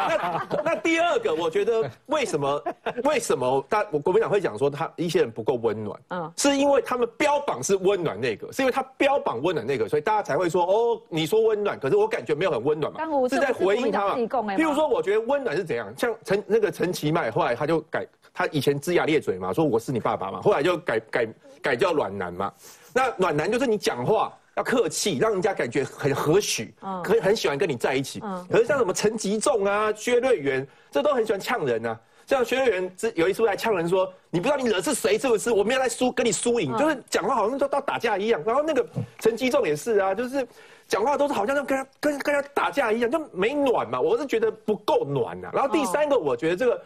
[0.08, 2.64] 那那第二个，我觉得为什么
[3.04, 6.00] 为什么大我国民党会讲说他一些人不够温暖？
[6.10, 14.16] 嗯，是因为他们标榜是温暖那个，是因为他标榜温暖那个，所以大家才会说哦，你说温暖，可是我感觉没有很温暖嘛，是在回应他嘛。
[14.56, 15.94] 譬如说，我觉得温暖是怎样？
[15.98, 21.28] 像陈那个陈其迈，后来他就改，他以前龇牙咧嘴嘛，说我是你爸爸嘛，后来就改改
[21.62, 22.52] 改叫暖男嘛。
[22.94, 24.34] 那暖男就是你讲话。
[24.56, 26.70] 要客气，让人家感觉很和煦，
[27.04, 28.22] 可以很喜欢跟你在一起。
[28.50, 32.00] 可是像什么陈吉仲啊、薛瑞元，这都很喜欢呛人啊。
[32.26, 35.52] 像薛瑞元之有一次来呛人说：“你不知道你惹是谁是不是？
[35.52, 38.84] 我没有来输跟你输赢，就是讲话好像都到打架一样。”然后那个
[39.20, 40.48] 陈吉仲也是啊，就是
[40.88, 44.00] 讲话都是好像跟他跟跟他打架一样，就没暖嘛。
[44.02, 45.50] 我是觉得不够暖呐。
[45.54, 46.82] 然后第三个，我觉得这个。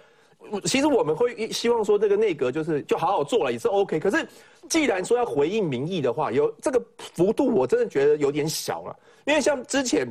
[0.63, 4.27] 其实我们会希望说这个内阁就是就好好做了也是 OK，可是
[4.67, 8.95] 既然说要回应民意的话，有这个幅度我真的觉得有点小了。
[9.25, 10.07] 因为像之前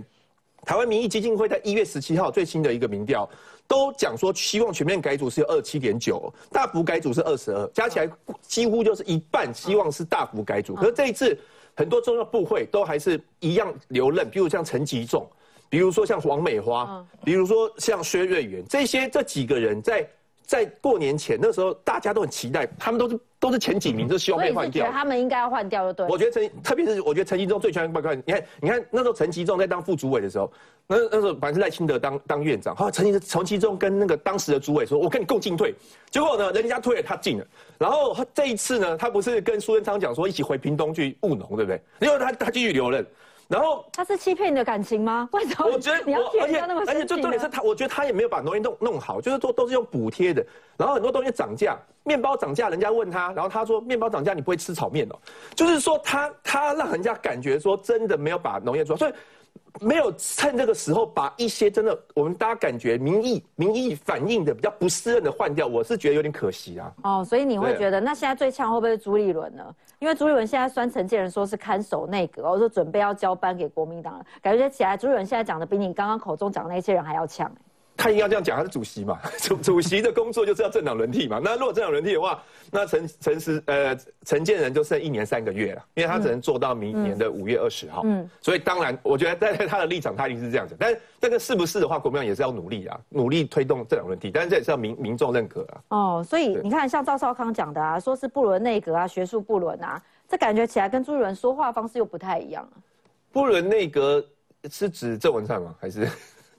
[0.65, 3.29] 台湾民意基金会在一月十七号最新的一个民调，
[3.67, 8.09] 都讲说希望全面改组是有二七点九，大幅改组是二十二，加起来
[8.43, 10.75] 几乎就是一半希望是大幅改组。
[10.75, 11.37] 可是这一次
[11.75, 15.29] 很多重要部会都还是一样留任，比如像陈吉仲，
[15.69, 20.09] 比如说像黄美花，比如说像薛瑞元，这些这几个人在。
[20.49, 24.91] 在过年前，那时候大家都很期待，他们都是都是前几名，就希望被换掉。
[24.91, 26.07] 他们应该要换掉，就对。
[26.09, 28.15] 我觉得陈，特别是我觉得陈吉仲最喜欢报告。
[28.15, 30.51] 你看，你看那时候陈吉仲在当副主委的时候，
[30.87, 35.75] 那那时候反正是赖清德当当院长，好，陈吉陈吉仲跟那个当时的主委说：“我跟你共进退。”
[36.11, 37.47] 结果呢，人家退了，他进了。
[37.77, 41.79] 然后这一次呢，他不是跟苏贞昌讲说一起回屏东去务农，对不对？
[42.01, 43.07] 因为他他继续留任。
[43.49, 45.29] 然后他是欺骗你的感情吗？
[45.33, 45.71] 为什么？
[45.73, 50.45] 我觉得你要骗而且而且最重点是他，我觉得他也没有把农业弄弄好，就是都都是用补贴的，
[50.77, 55.17] 然后很多东西涨价，面包涨价，人家问他，然后他说面包涨价你不会吃炒面哦，
[55.55, 59.13] 就是说他他让人家感觉说真的没有把农业做好，所以。
[59.81, 66.93] 没有趁这个时候把一些真的我们大家感觉民意民意反映的比较不适任的换掉，我是觉得有点可惜啊。
[67.03, 69.75] 哦，所以你会对觉得那现在最呛会不会是朱立伦呢？
[69.99, 77.51] 因为朱立伦现在酸陈建仁说是看守内阁，我说准备要交班给国民党了，感觉起来朱立伦现在讲的比你刚刚口中讲的那些人还要呛。
[77.99, 81.41] 他应该这样讲，他是主席嘛， 主主席的工作就是要政党轮替嘛。
[81.43, 82.41] 那如果政党轮替的话，
[82.71, 88.03] 那陈陈时呃陈建仁就剩一年三个月了，因为他只能做到明年的五月二十号。
[88.05, 90.77] 嗯，所以当然，我觉得在他的立场，他一定是这样子。
[90.79, 95.83] 但是这个是不是的话，国民党也是要努力啊，努力推动政党轮替，但是这也是要民民众认可啊。
[95.89, 102.79] 哦，所以你看，像赵少康讲的啊，说是不伦内阁啊，学术不伦啊，这感觉起来跟朱立伦说话方式又不太一样啊。
[103.33, 104.25] 不伦内阁
[104.71, 105.75] 是指郑文灿吗？
[105.81, 106.09] 还是？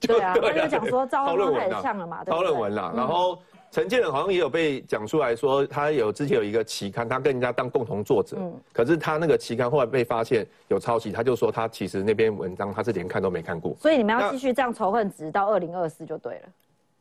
[0.08, 3.38] 对啊，他就讲说赵少康太讨论文了嘛，对论文啦，嗯然后
[3.72, 13.76] 陈建仁好像也有被讲出来说，他有之前有一个期刊，他跟人家当共同作者，嗯可是他那个期刊后来被发现有抄袭，他就说他其实那篇文章他是连看都没看过。
[13.80, 16.41] 所以你们要继续这样仇恨值到二零二四就对了。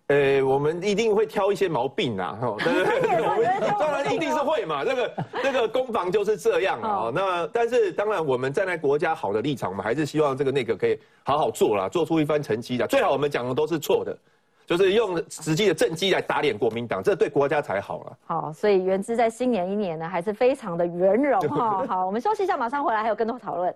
[0.08, 6.88] 呃，我们一定会挑一些毛病啊，哈，对对对，我们当然一定是会嘛，那个那个攻防就是这样啊。
[6.88, 12.86] 哦那但是当然，我们站在国家好的立场，我们还是希望这个内阁可以好好做啦，做出一番成绩的。
[12.86, 14.16] 最好我们讲的都是错的，
[14.66, 18.18] 就是用实际的政绩来打脸国民党，这对国家才好了。
[18.24, 21.84] 好，所以原之在新年一年呢，还是非常的圆融哈。
[21.86, 23.74] 好，我们休息一下，马上回来，还有更多讨论。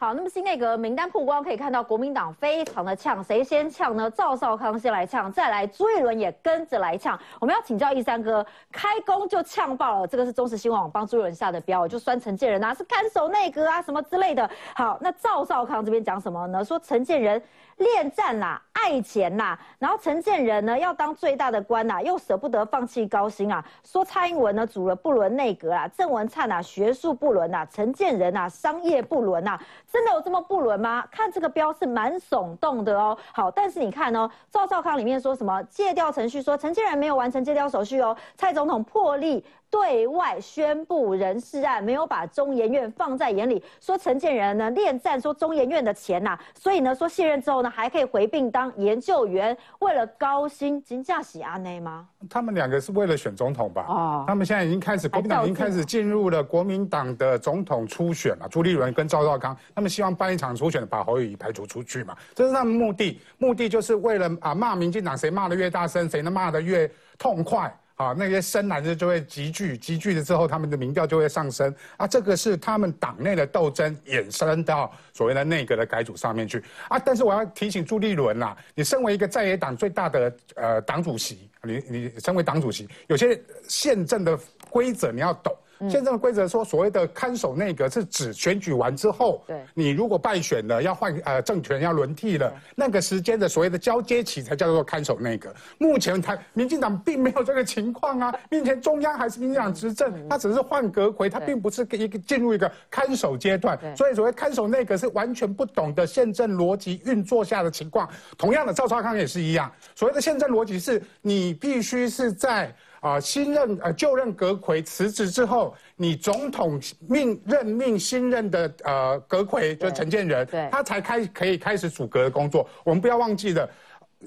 [0.00, 4.08] 好，那么新内阁名单曝光，可以看到国民党非常的呛，谁先呛呢？
[4.08, 7.18] 赵少康先来呛，再来朱一伦也跟着来呛。
[7.40, 14.48] 我们要请教一三哥，开工就呛爆了，这个是中时新闻网帮朱一伦下的标，就酸陈建仁啊，是看守内阁啊什么之类的。
[14.72, 16.64] 好，那赵少康这边讲什么呢？
[16.64, 17.42] 说陈建仁
[17.78, 23.64] 恋战啦，爱钱啦，然后陈建仁呢要当最大的官呐，又舍不得放弃高薪啊。
[23.82, 29.60] 说蔡英文呢组了不伦内阁啊，郑文灿啊学术不伦啊，陈建仁啊商业不伦啊，
[29.90, 31.04] 真的有这么不伦吗？
[31.10, 33.16] 看这个标是蛮耸动的哦。
[33.32, 39.44] 好，但是你看哦，赵少康里面说什么借调程序，说陈建仁没有完成借调手续哦，蔡总统破例。
[39.70, 52.08] 对外宣布人事案，没有把中研院放在眼里，说陈建仁呢恋战说中研院的钱呐、所以呢说卸任之后呢还可以回并当研究员，为了高薪，金价喜阿内吗？
[52.30, 53.84] 他们两个是为了选总统吧？
[53.88, 58.48] 哦他们现在已经开始，国民党已经开始进入了国民党的总统初选了。
[58.50, 63.20] 朱立伦跟赵少康，他们希望办一场初选，把侯友宜排除出去嘛，这是他们目的。
[63.36, 67.72] 目的就是为了啊骂民进党，谁骂的越大声，谁能骂的越痛快。
[67.98, 72.06] 啊，那些深蓝的就会集聚，集聚了之后，他们的民调就会上升啊。
[72.06, 76.96] 这个是他们党内的斗争衍生到所谓的内阁的改组上面去啊。
[76.96, 84.38] 但是我要提醒朱立伦啦，你身为一个在野党最大的呃党主席，你你身为党主席，有些宪政的
[84.70, 85.52] 规则你要懂。
[85.88, 95.54] 宪政的规则说，所谓的看守内阁是指选举完之后，对你如果败选了，要换呃政权要轮替了，那个时间的所谓的交接期才叫做看守内阁。
[95.78, 103.78] 目前他民进党并没有这个情况啊， 目前中央还是民进党执政，他只是换阁回，它并不是一个进入一个看守阶段。
[103.96, 108.08] 所以所谓看守内阁是完全不懂得宪政逻辑运作下的情况。
[108.36, 112.74] 同样的，赵少康也是一样，所谓的宪政逻辑是你必须是在。
[113.00, 122.68] 啊，新任呃就任阁魁辞职之后，你总统命任命新任的呃阁魁，就是陈建仁，他才开可以开始组阁的工作。
[122.84, 123.68] 我们不要忘记了，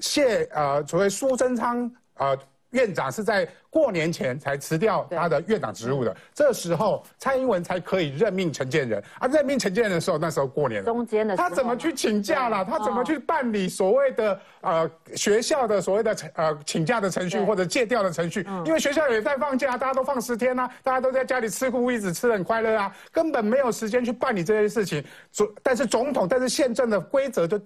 [0.00, 2.38] 谢呃所谓苏贞昌呃
[2.70, 9.02] 院长是在过年前才辞掉他的院长职务的，这时候蔡英文才可以任命陈建仁。
[9.18, 12.62] 啊，任命陈建仁的时候，那时候过年了，中间的时候他怎么去请假了？
[12.62, 18.46] 他怎么哦去办理所谓的呃学校的所谓的呃请假的程序或者借调的程序？
[18.66, 25.02] 因为学校也在放假，大家都放十天啊，大家都在家里吃苦一直，吃得很快乐啊，根本没有时间去办理这些事情。
[25.30, 27.58] 总但是总统，但是宪政的规则就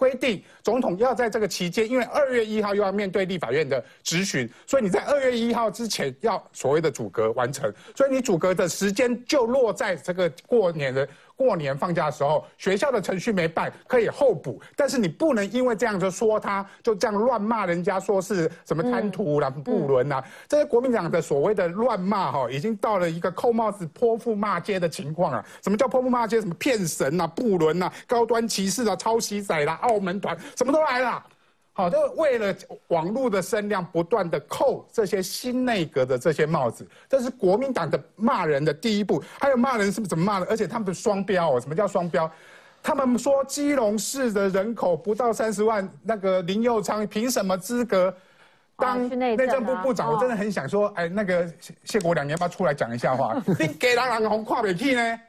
[0.00, 11.06] 规定，总统要在这个期间，因为二月一号又要面对立法院的质询，所以你在二月一号之前要所谓的阻隔完成，所以你阻隔的时间就落在这个过年的。
[11.40, 25.42] 过年放假的时候，学校的程序没办，可以候补，但是你不能因为这样就说他，就这样乱骂人家，说是什么贪图啦、不伦啦，这些国民党的所谓的乱骂哈，已经到了一个扣帽子、泼妇骂街的情况了！
[25.62, 26.38] 什么叫泼妇骂街？
[26.42, 31.24] 什么骗神啊、不伦啊、高端歧视啊、抄袭仔啦、澳门团，什么都来了。
[31.72, 32.54] 好，就为了
[32.88, 39.22] 网络的声量，不断的扣这些新内阁的这些帽子，这是国民党的骂人的第一步。
[39.38, 40.46] 还有骂人是不是怎么骂的？
[40.46, 42.30] 而且他们的双标哦，什么叫双标？
[42.82, 48.14] 他们说基隆市的人口不到三十万，那个林佑昌凭什么资格
[48.76, 50.10] 当内政部部长？
[50.10, 53.40] 我真的很想说，哎，那个谢谢国良，你要不要出来讲一下话？
[53.58, 55.20] 你给人人红跨北屁呢？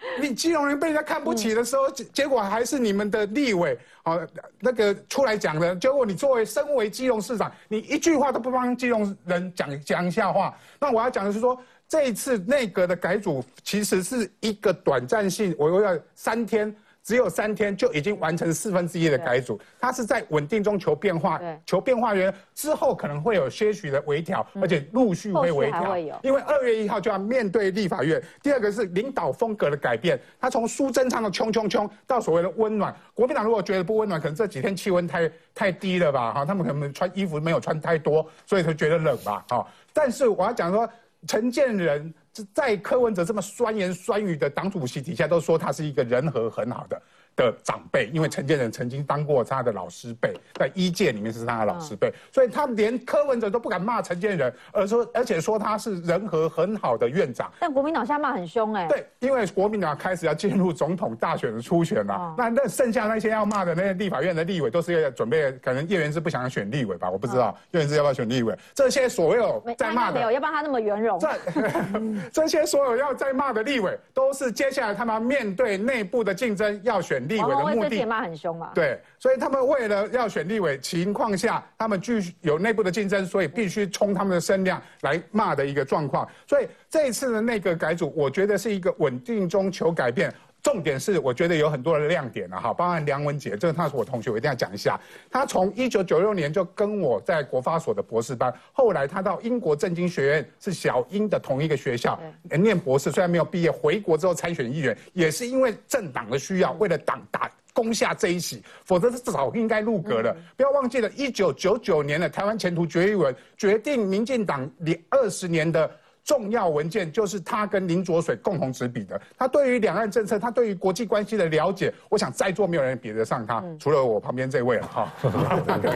[0.20, 4.18] 你基隆人被人家看不起的时候，结结果还是你们的立委啊，
[4.60, 5.74] 那个出来讲的。
[5.76, 10.56] 结果你作为身为基隆市长，你一句话都不帮基隆人讲讲一下话。
[10.80, 16.74] 那我要讲的是说，这一次内阁的改组其实是一个短暂性，我又要三天。
[17.08, 25.96] 只有三天就已经完成四分之一的改组，它是在稳定中求变化，求变化源之后可能会有些许的微调，而且陆续会微调。
[26.20, 28.22] 因为二月一号就要面对立法院。
[28.42, 32.94] 第二个是领导风格的改变，他从苏贞昌的冲冲冲到所谓的温暖。
[33.14, 36.34] 国民党如果觉得不温暖，可能这几天气温太太低了吧？
[36.34, 39.42] 哈，他们可能穿衣服没有穿太多，所以才觉得冷吧？
[39.48, 40.86] 哈，但是我要讲说，
[41.26, 42.12] 陈建仁。
[42.54, 47.00] 在柯文哲这么酸言酸语的党主席底下，都说他是一个人和很好的。
[47.36, 57.48] 的长辈，因为陈建仁曾经当过他的老师辈，在一届里面是他的老师辈，所以他连柯文哲都不敢骂陈建仁，而说而且说他是人和很好的院长。
[57.60, 58.88] 但国民党现在骂很凶哎。
[58.88, 68.52] 对，因为国民党开始要进入总统大选的初选了，那那剩下那些要骂的那些立法院的立委，都是要准备，可能叶元之不想选立委吧，我不知道叶元之要不要选立委。
[68.74, 71.20] 这些所有在骂的，没有，要不然他那么圆融。
[72.32, 77.28] 这这些所有要再骂的立委，都是接下来他们面对内部的竞争要选。
[77.28, 78.70] 立委的目的，骂很凶嘛？
[78.74, 86.26] 对，所以他们为了要选立委情况下，他们继续有内部的竞争，所以必须冲他们的声量来骂的一个状况。
[86.46, 90.32] 所以这一次的内阁改组，我觉得是一个稳定中求改变。
[90.68, 95.00] 重点是，我觉得有很多的亮点了哈，包含梁文杰，这个他是我同学，我一定要讲一下。
[95.30, 110.36] 他从一九九六年就跟我在国发所的博士班，后来他到英国政经学院，是小英的同一个学校念博士，虽然没有毕业，回国之后参选议员，也是因为政党的需要，为了党打攻下这一席，否则是早应该入阁了。
[110.54, 115.90] 不要忘记了，一九九九年的台湾前途决议文，决定民进党连二十年的。
[116.28, 119.18] 重要文件就是他跟林卓水共同执笔的。
[119.38, 125.10] 他对于两岸政策，他对于国际关系的了解，我想在座没有人比得上他，除了我旁边这位了哈。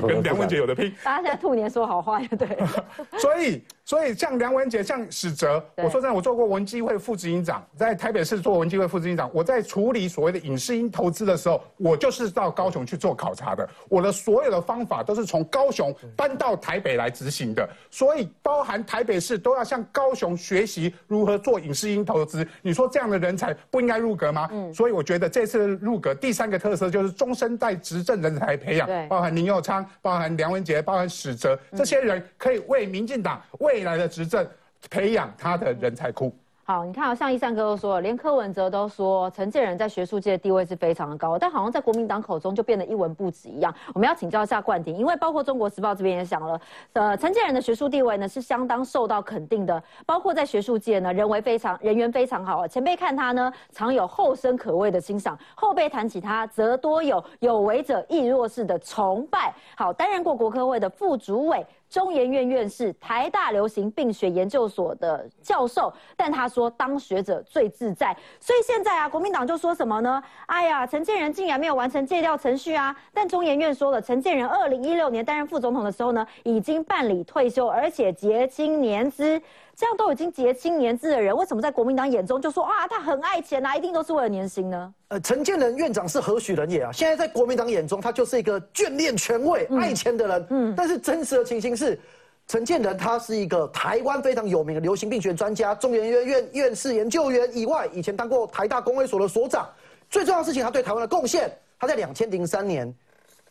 [0.06, 0.90] 跟梁文杰有的拼。
[1.04, 2.58] 大家现在兔年说好话，对。
[3.20, 3.62] 所以。
[3.84, 9.28] 所以像梁文杰、像史哲，我说真的，我做过文基会副执行长，在台北市做文基会副执行长。
[9.34, 13.68] 我在处理所谓的影视音投资的时候，我就是到高雄去做考察的。
[13.88, 17.68] 我的所有的方法都是从高雄搬到台北来执行的。
[17.90, 22.46] 所以包含台北市都要向高雄学习如何做影视音投资。
[22.62, 24.48] 你说这样的人才不应该入阁吗？
[24.52, 24.72] 嗯。
[24.72, 33.42] 所以我觉得这次入阁第三个特色就是终身代执政人才培养，包含林佑昌、包含梁文杰、包含史哲这些人，可以为民进党。
[33.58, 34.46] 未来的执政，
[34.90, 36.34] 培养他的人才库。
[36.64, 43.74] 好，你看啊，像一山哥都说，连柯文哲都说陈建仁在学术界的地位是非常的高，但好像在国民党口中就变得一文不值一样。
[43.92, 46.60] 我们要请教一下冠廷，因为包括中国时报这边也想了，
[46.92, 59.52] 呃，陈建仁的学术地位呢是相当受到肯定的，包括在学术界呢人为非常人缘非常好，前辈看他呢常有后生可畏的欣赏，后辈谈起他则多有有为者亦若是的崇拜。
[59.76, 61.66] 好，担任过国科会的副主委。
[61.92, 70.22] 中研院院士、台大流行病学研究所的教授，但他说当学者最自在，所以现在啊，国民党就说什么呢？
[70.46, 72.96] 哎呀，陈建仁竟然没有完成借调程序啊！
[73.12, 79.38] 但中研院说了，陈建仁二零一六年担任副总统的时候呢，已经办理退休，而且结清年资。
[79.74, 84.94] 这样都已经结清年资的人，为什么在国民党眼中就说啊，他很爱钱啊，一定都是为了年薪呢？
[85.08, 86.92] 呃，陈建仁院长是何许人也啊？
[86.92, 90.46] 现在在国民党眼中，他就是一个眷恋权位、爱钱的人。
[90.50, 91.98] 嗯，但是真实的情形是，
[92.46, 99.66] 陈建仁他是一个台湾非常有名的流行病学专家，中研院院院士研究员以外，以前当过台大公卫所的所长。
[100.10, 101.50] 最重要的事情，他对台湾的贡献，
[101.80, 102.94] 他在两千零三年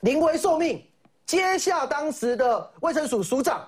[0.01, 0.81] 临危受命，
[1.25, 3.67] 接下当时的卫生署署长。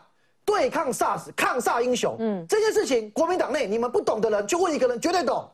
[0.53, 2.15] 对抗 SARS，抗 SARS 英雄。
[2.19, 5.49] 嗯，这件事情国民党内你们不懂的人，就问一个人绝对懂。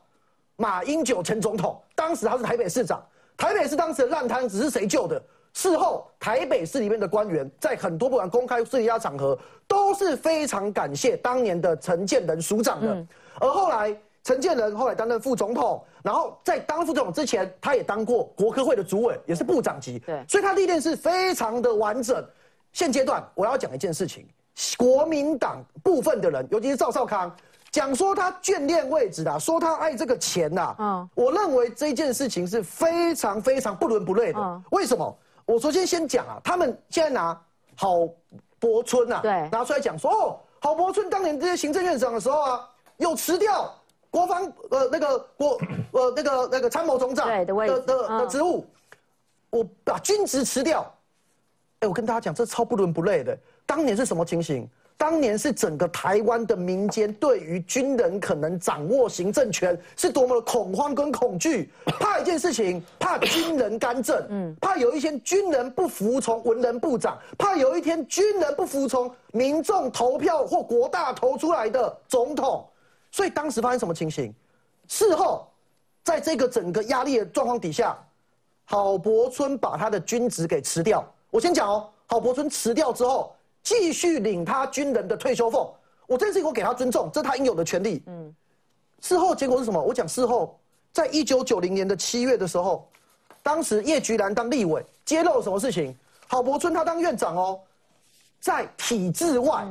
[0.56, 3.02] 马英九前总统，当时他是台北市长，
[3.34, 5.20] 台北市当时的烂摊子是谁救的？
[5.54, 9.36] 事后台北市里面的官员在很多不管公开私底下场合
[9.66, 13.06] 都是非常感谢当年的陈建仁署长的。
[13.40, 19.98] 而后来陈建仁后来担任副总统，然后在当副总统之前，他也当过国科会的主委，也是部长级。
[20.00, 22.24] 对，所以他历练是非常的完整。
[22.72, 24.28] 现阶段我要讲一件事情。
[24.76, 27.34] 国民党部分的人，尤其是赵少康，
[27.70, 30.74] 讲说他眷恋位置啊，说他爱这个钱呐。
[30.78, 34.62] 嗯，我认为这件事情是非常非常不伦不类的。
[34.70, 35.18] 为什么？
[35.46, 37.40] 我首先先讲啊，他们现在拿
[37.76, 38.08] 郝
[38.58, 43.72] 柏村啊，对，拿出来讲说，哦，郝柏村当年这些行政院长的时候啊，有辞掉
[44.10, 45.60] 国防呃那个国
[45.92, 48.66] 呃那个那个参谋总长的的的的职务，
[49.50, 50.88] 我把军职辞掉。
[51.80, 53.36] 哎，我跟大家讲，这超不伦不类的。
[53.70, 54.68] 当年是什么情形？
[54.96, 72.66] 当年是整个台湾的民间对于军人可能掌握行政权是多么的恐慌跟恐惧， 怕一件事情，怕军人干政，嗯，怕有一天军人不服从文人部长，怕有一天军人不服从民众投票或国大投出来的总统，
[73.12, 74.34] 所以当时发生什么情形？
[74.88, 75.46] 事后，
[76.02, 77.96] 在这个整个压力的状况底下，
[78.64, 81.08] 郝柏村把他的军职给辞掉。
[81.30, 83.32] 我先讲哦，郝柏村辞掉之后。
[83.62, 85.74] 继续领他军人的退休俸，
[86.06, 88.02] 我这件事情我给他尊重，这是他应有的权利。
[88.06, 88.34] 嗯，
[89.00, 89.80] 事后结果是什么？
[89.80, 90.58] 我讲事后，
[90.92, 92.88] 在一九九零年的七月的时候，
[93.42, 95.96] 当时叶菊兰当立委，揭露什么事情？
[96.26, 97.60] 郝柏村他当院长哦，
[98.40, 99.66] 在体制外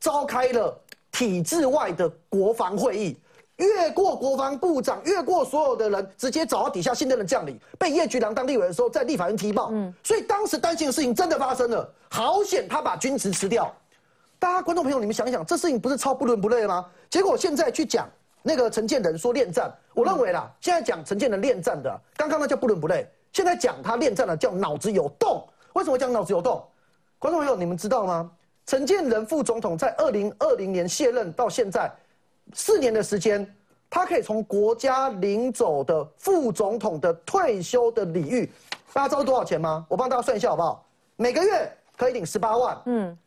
[0.00, 0.80] 召开了
[1.12, 3.16] 体制外的国防会议。
[3.56, 7.58] 越过国防部长，越过所有的人，直接找到底下信任的将领。
[7.78, 9.70] 被叶菊良当立委的时候，在立法院踢爆。
[9.72, 11.90] 嗯，所以当时担心的事情真的发生了。
[12.10, 13.74] 好险，他把军职辞掉。
[14.38, 16.84] 大家观众朋友，你们想想，这事情不是超不伦不类吗？
[17.08, 18.06] 结果现在去讲
[18.42, 25.42] 那个陈建仁说恋战，我认为啦，现在讲陈建仁恋战的，刚刚那叫不伦不类，现在讲他恋战的叫脑子有洞。
[25.72, 26.62] 为什么讲脑子有洞？
[27.18, 28.30] 观众朋友，你们知道吗？
[28.66, 31.90] 陈建仁副总统在二零二零年卸任到现在。
[32.52, 33.46] 四年的时间，
[33.90, 38.50] 他可以从国家领走的副总统的退休的礼遇，
[38.92, 39.84] 大家知道多少钱吗？
[39.88, 40.86] 我帮大家算一下好不好？
[41.16, 43.18] 每个月可以领十八万，嗯，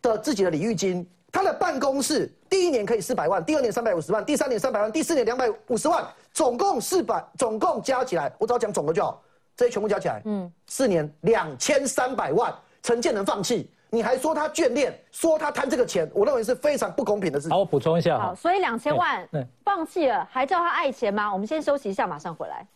[0.00, 1.08] 的自己的礼遇金。
[1.30, 9.22] 他的办公室第一年可以四百万，第二年三百五十万，第三年三百万，第四年两百五十万，总共四百，总共加起来，我只要讲总额就好，
[9.54, 13.70] 这些全部加起来，嗯，四年两千三百万，陈建能放弃。
[13.90, 17.50] 你还说他眷恋，说他贪这个钱，我认为是非常不公平的事情。
[17.50, 18.18] 好，我补充一下。
[18.18, 19.26] 好，所以两千万
[19.64, 21.32] 放弃了，还叫他爱钱吗？
[21.32, 22.66] 我们先休息一下，马上回来。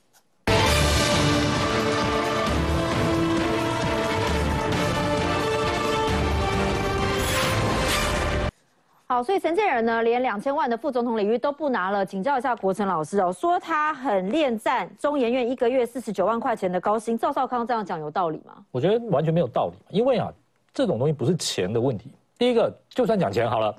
[9.06, 18.54] 好，所以陈建仁呢，连两千万的副总统礼遇都不拿了，请教一下国成老师哦，说他很恋战中研院一个月四十九万块钱的高薪，赵少康这样讲有道理吗？
[18.70, 20.32] 我觉得完全没有道理，因为啊。
[20.72, 22.10] 这种东西不是钱的问题。
[22.38, 23.74] 第一个，就算讲钱好了，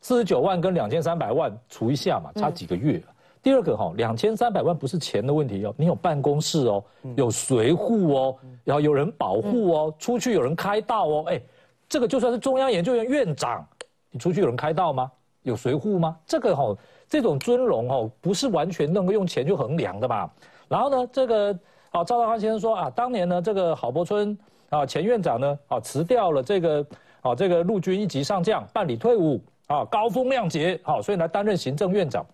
[0.00, 3.02] 四十九万跟两千三百万除一下嘛，差几个月。
[3.42, 6.82] 第二个哈，两千三百万不是钱的问题哦，你有办公室哦，
[7.14, 11.40] 有随护哦，然后有人保护哦，出去有人开道哦，哎，
[11.88, 13.64] 这个就算是中央研究院院长，
[14.10, 15.10] 你出去有人开道吗？
[15.42, 16.16] 有随护吗？
[16.26, 16.76] 这个哈，
[17.08, 20.30] 这种尊荣哦，不是完全能够用钱去衡量的嘛。
[20.68, 21.52] 然后呢，这个
[21.90, 24.36] 啊，赵大康先生说啊，当年呢，这个郝柏村。
[24.68, 25.58] 啊，前院长呢？
[25.68, 26.86] 啊，辞掉了这个，
[27.20, 32.26] 啊，这个陆军一级上将办理退伍，啊，高风亮节，好，所以来担任行政院长。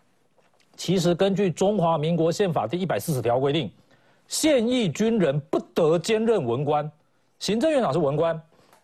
[0.76, 3.70] 其实根据中华民国宪法第一百四十条规定，
[4.28, 6.90] 现役军人不得兼任文官，
[7.38, 8.40] 行政院长是文官，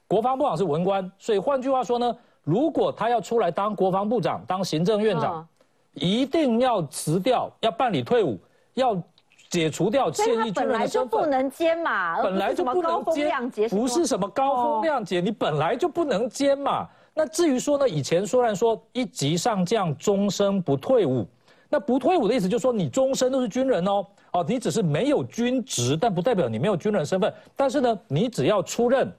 [0.07, 5.49] 国防部长是文官，所以换句话说呢，如果他要出来当国防部长、当行政院长，
[5.95, 8.39] 一定要辞掉，要办理退伍，
[8.75, 9.03] 要。
[9.51, 16.87] 解除掉现役军人的身份，不能兼嘛，本来就不能兼，不是什么高风亮节，你本来就不能兼嘛。
[17.15, 21.27] 那至于说呢，以前虽然说一级上将终身不退伍，
[21.69, 27.33] 那不退伍的意思就是说你终身都是军人哦，哦，你只是没有军职，但不代表你没有军人身份。
[27.57, 29.13] 但是呢，你只要出任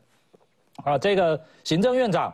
[0.84, 2.34] 啊这个行政院长，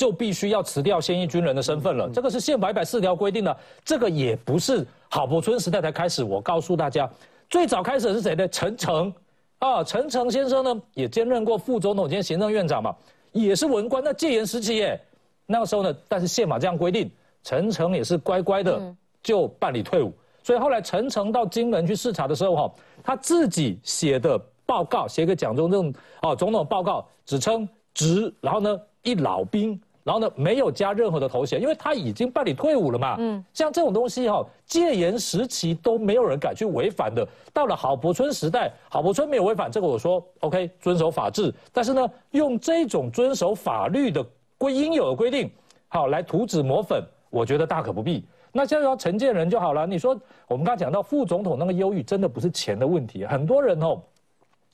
[0.00, 2.08] 就必须要辞掉现役军人的身份了。
[2.08, 6.24] 这个是宪法一百四条规定的，这个也不是郝柏村时代才开始。
[6.24, 7.06] 我告诉大家。
[7.50, 8.48] 最早开始的是谁呢？
[8.48, 9.12] 陈诚，
[9.58, 12.96] 啊，陈诚先生呢也兼任过副总统兼行政院长嘛，
[13.32, 14.02] 也是文官。
[14.02, 14.98] 那戒严时期耶，
[15.44, 17.10] 那个时候呢，但是宪法这样规定，
[17.42, 18.80] 陈诚也是乖乖的
[19.22, 20.10] 就办理退伍。
[20.42, 22.72] 所以后来陈诚到金门去视察的时候哈，
[23.04, 25.92] 他自己写的报告，写给蒋中正
[26.22, 29.78] 哦总统报告，只称职，然后呢一老兵。
[30.10, 33.14] 然后呢，没有加任何的头衔，因为他已经办理退伍了嘛。
[33.20, 37.24] 嗯，像这种东西哈，戒严时期都没有人敢去违反的。
[37.52, 41.54] 到了郝柏村时代，郝柏村没有违反这个，我说 OK，遵守法治。
[41.72, 44.20] 但是呢，用这种遵守法律的
[44.58, 45.48] 规应有的规定，
[45.86, 47.00] 好来涂脂抹粉，
[47.30, 48.26] 我觉得大可不必。
[48.50, 49.86] 那现在说陈建人就好了。
[49.86, 53.24] 你说我们刚才讲到副总统那个忧郁，真的不是钱的问题。
[53.24, 54.02] 很多人哦，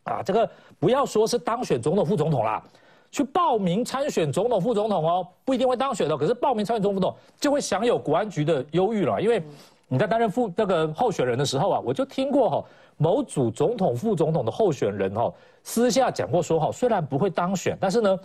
[0.05, 2.65] 啊，这个不要说是当选总统、副总统啦。
[3.17, 9.43] 去报名参选总统、副总统哦，不一定会当选的，可是报名参选总统、副总统就会享有国安局的优遇了，因为
[9.89, 12.65] 你在担任副那个候选人的时候啊，我就听过哈，
[12.99, 18.19] 某组总统、副总统的候选人哈，私下讲过说哈，虽然不会当选，但是呢，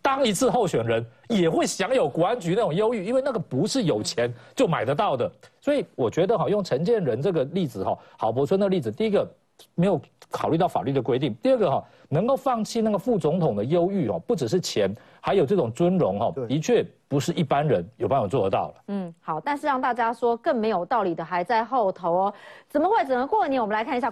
[0.00, 5.28] 当一次候选人也会享有国安局那种优遇，因为那个不是有钱就买得到的。
[5.60, 9.28] 所以我觉得哈，用陈建仁这个例子哈，郝柏村的例子，第一个
[9.74, 10.00] 没有
[10.30, 16.86] 考虑到法律的规定，第二个哈，能够放弃那个副总统的优遇哦，不只是钱，还有这种尊荣哈，的确。
[17.08, 18.74] 不是一般人有办法做得到了。
[18.88, 22.34] 嗯，好，但是让大家说更没有道理的还在后头哦。
[22.68, 22.96] 怎么会？
[23.04, 24.10] 整个过年，我们来看一下。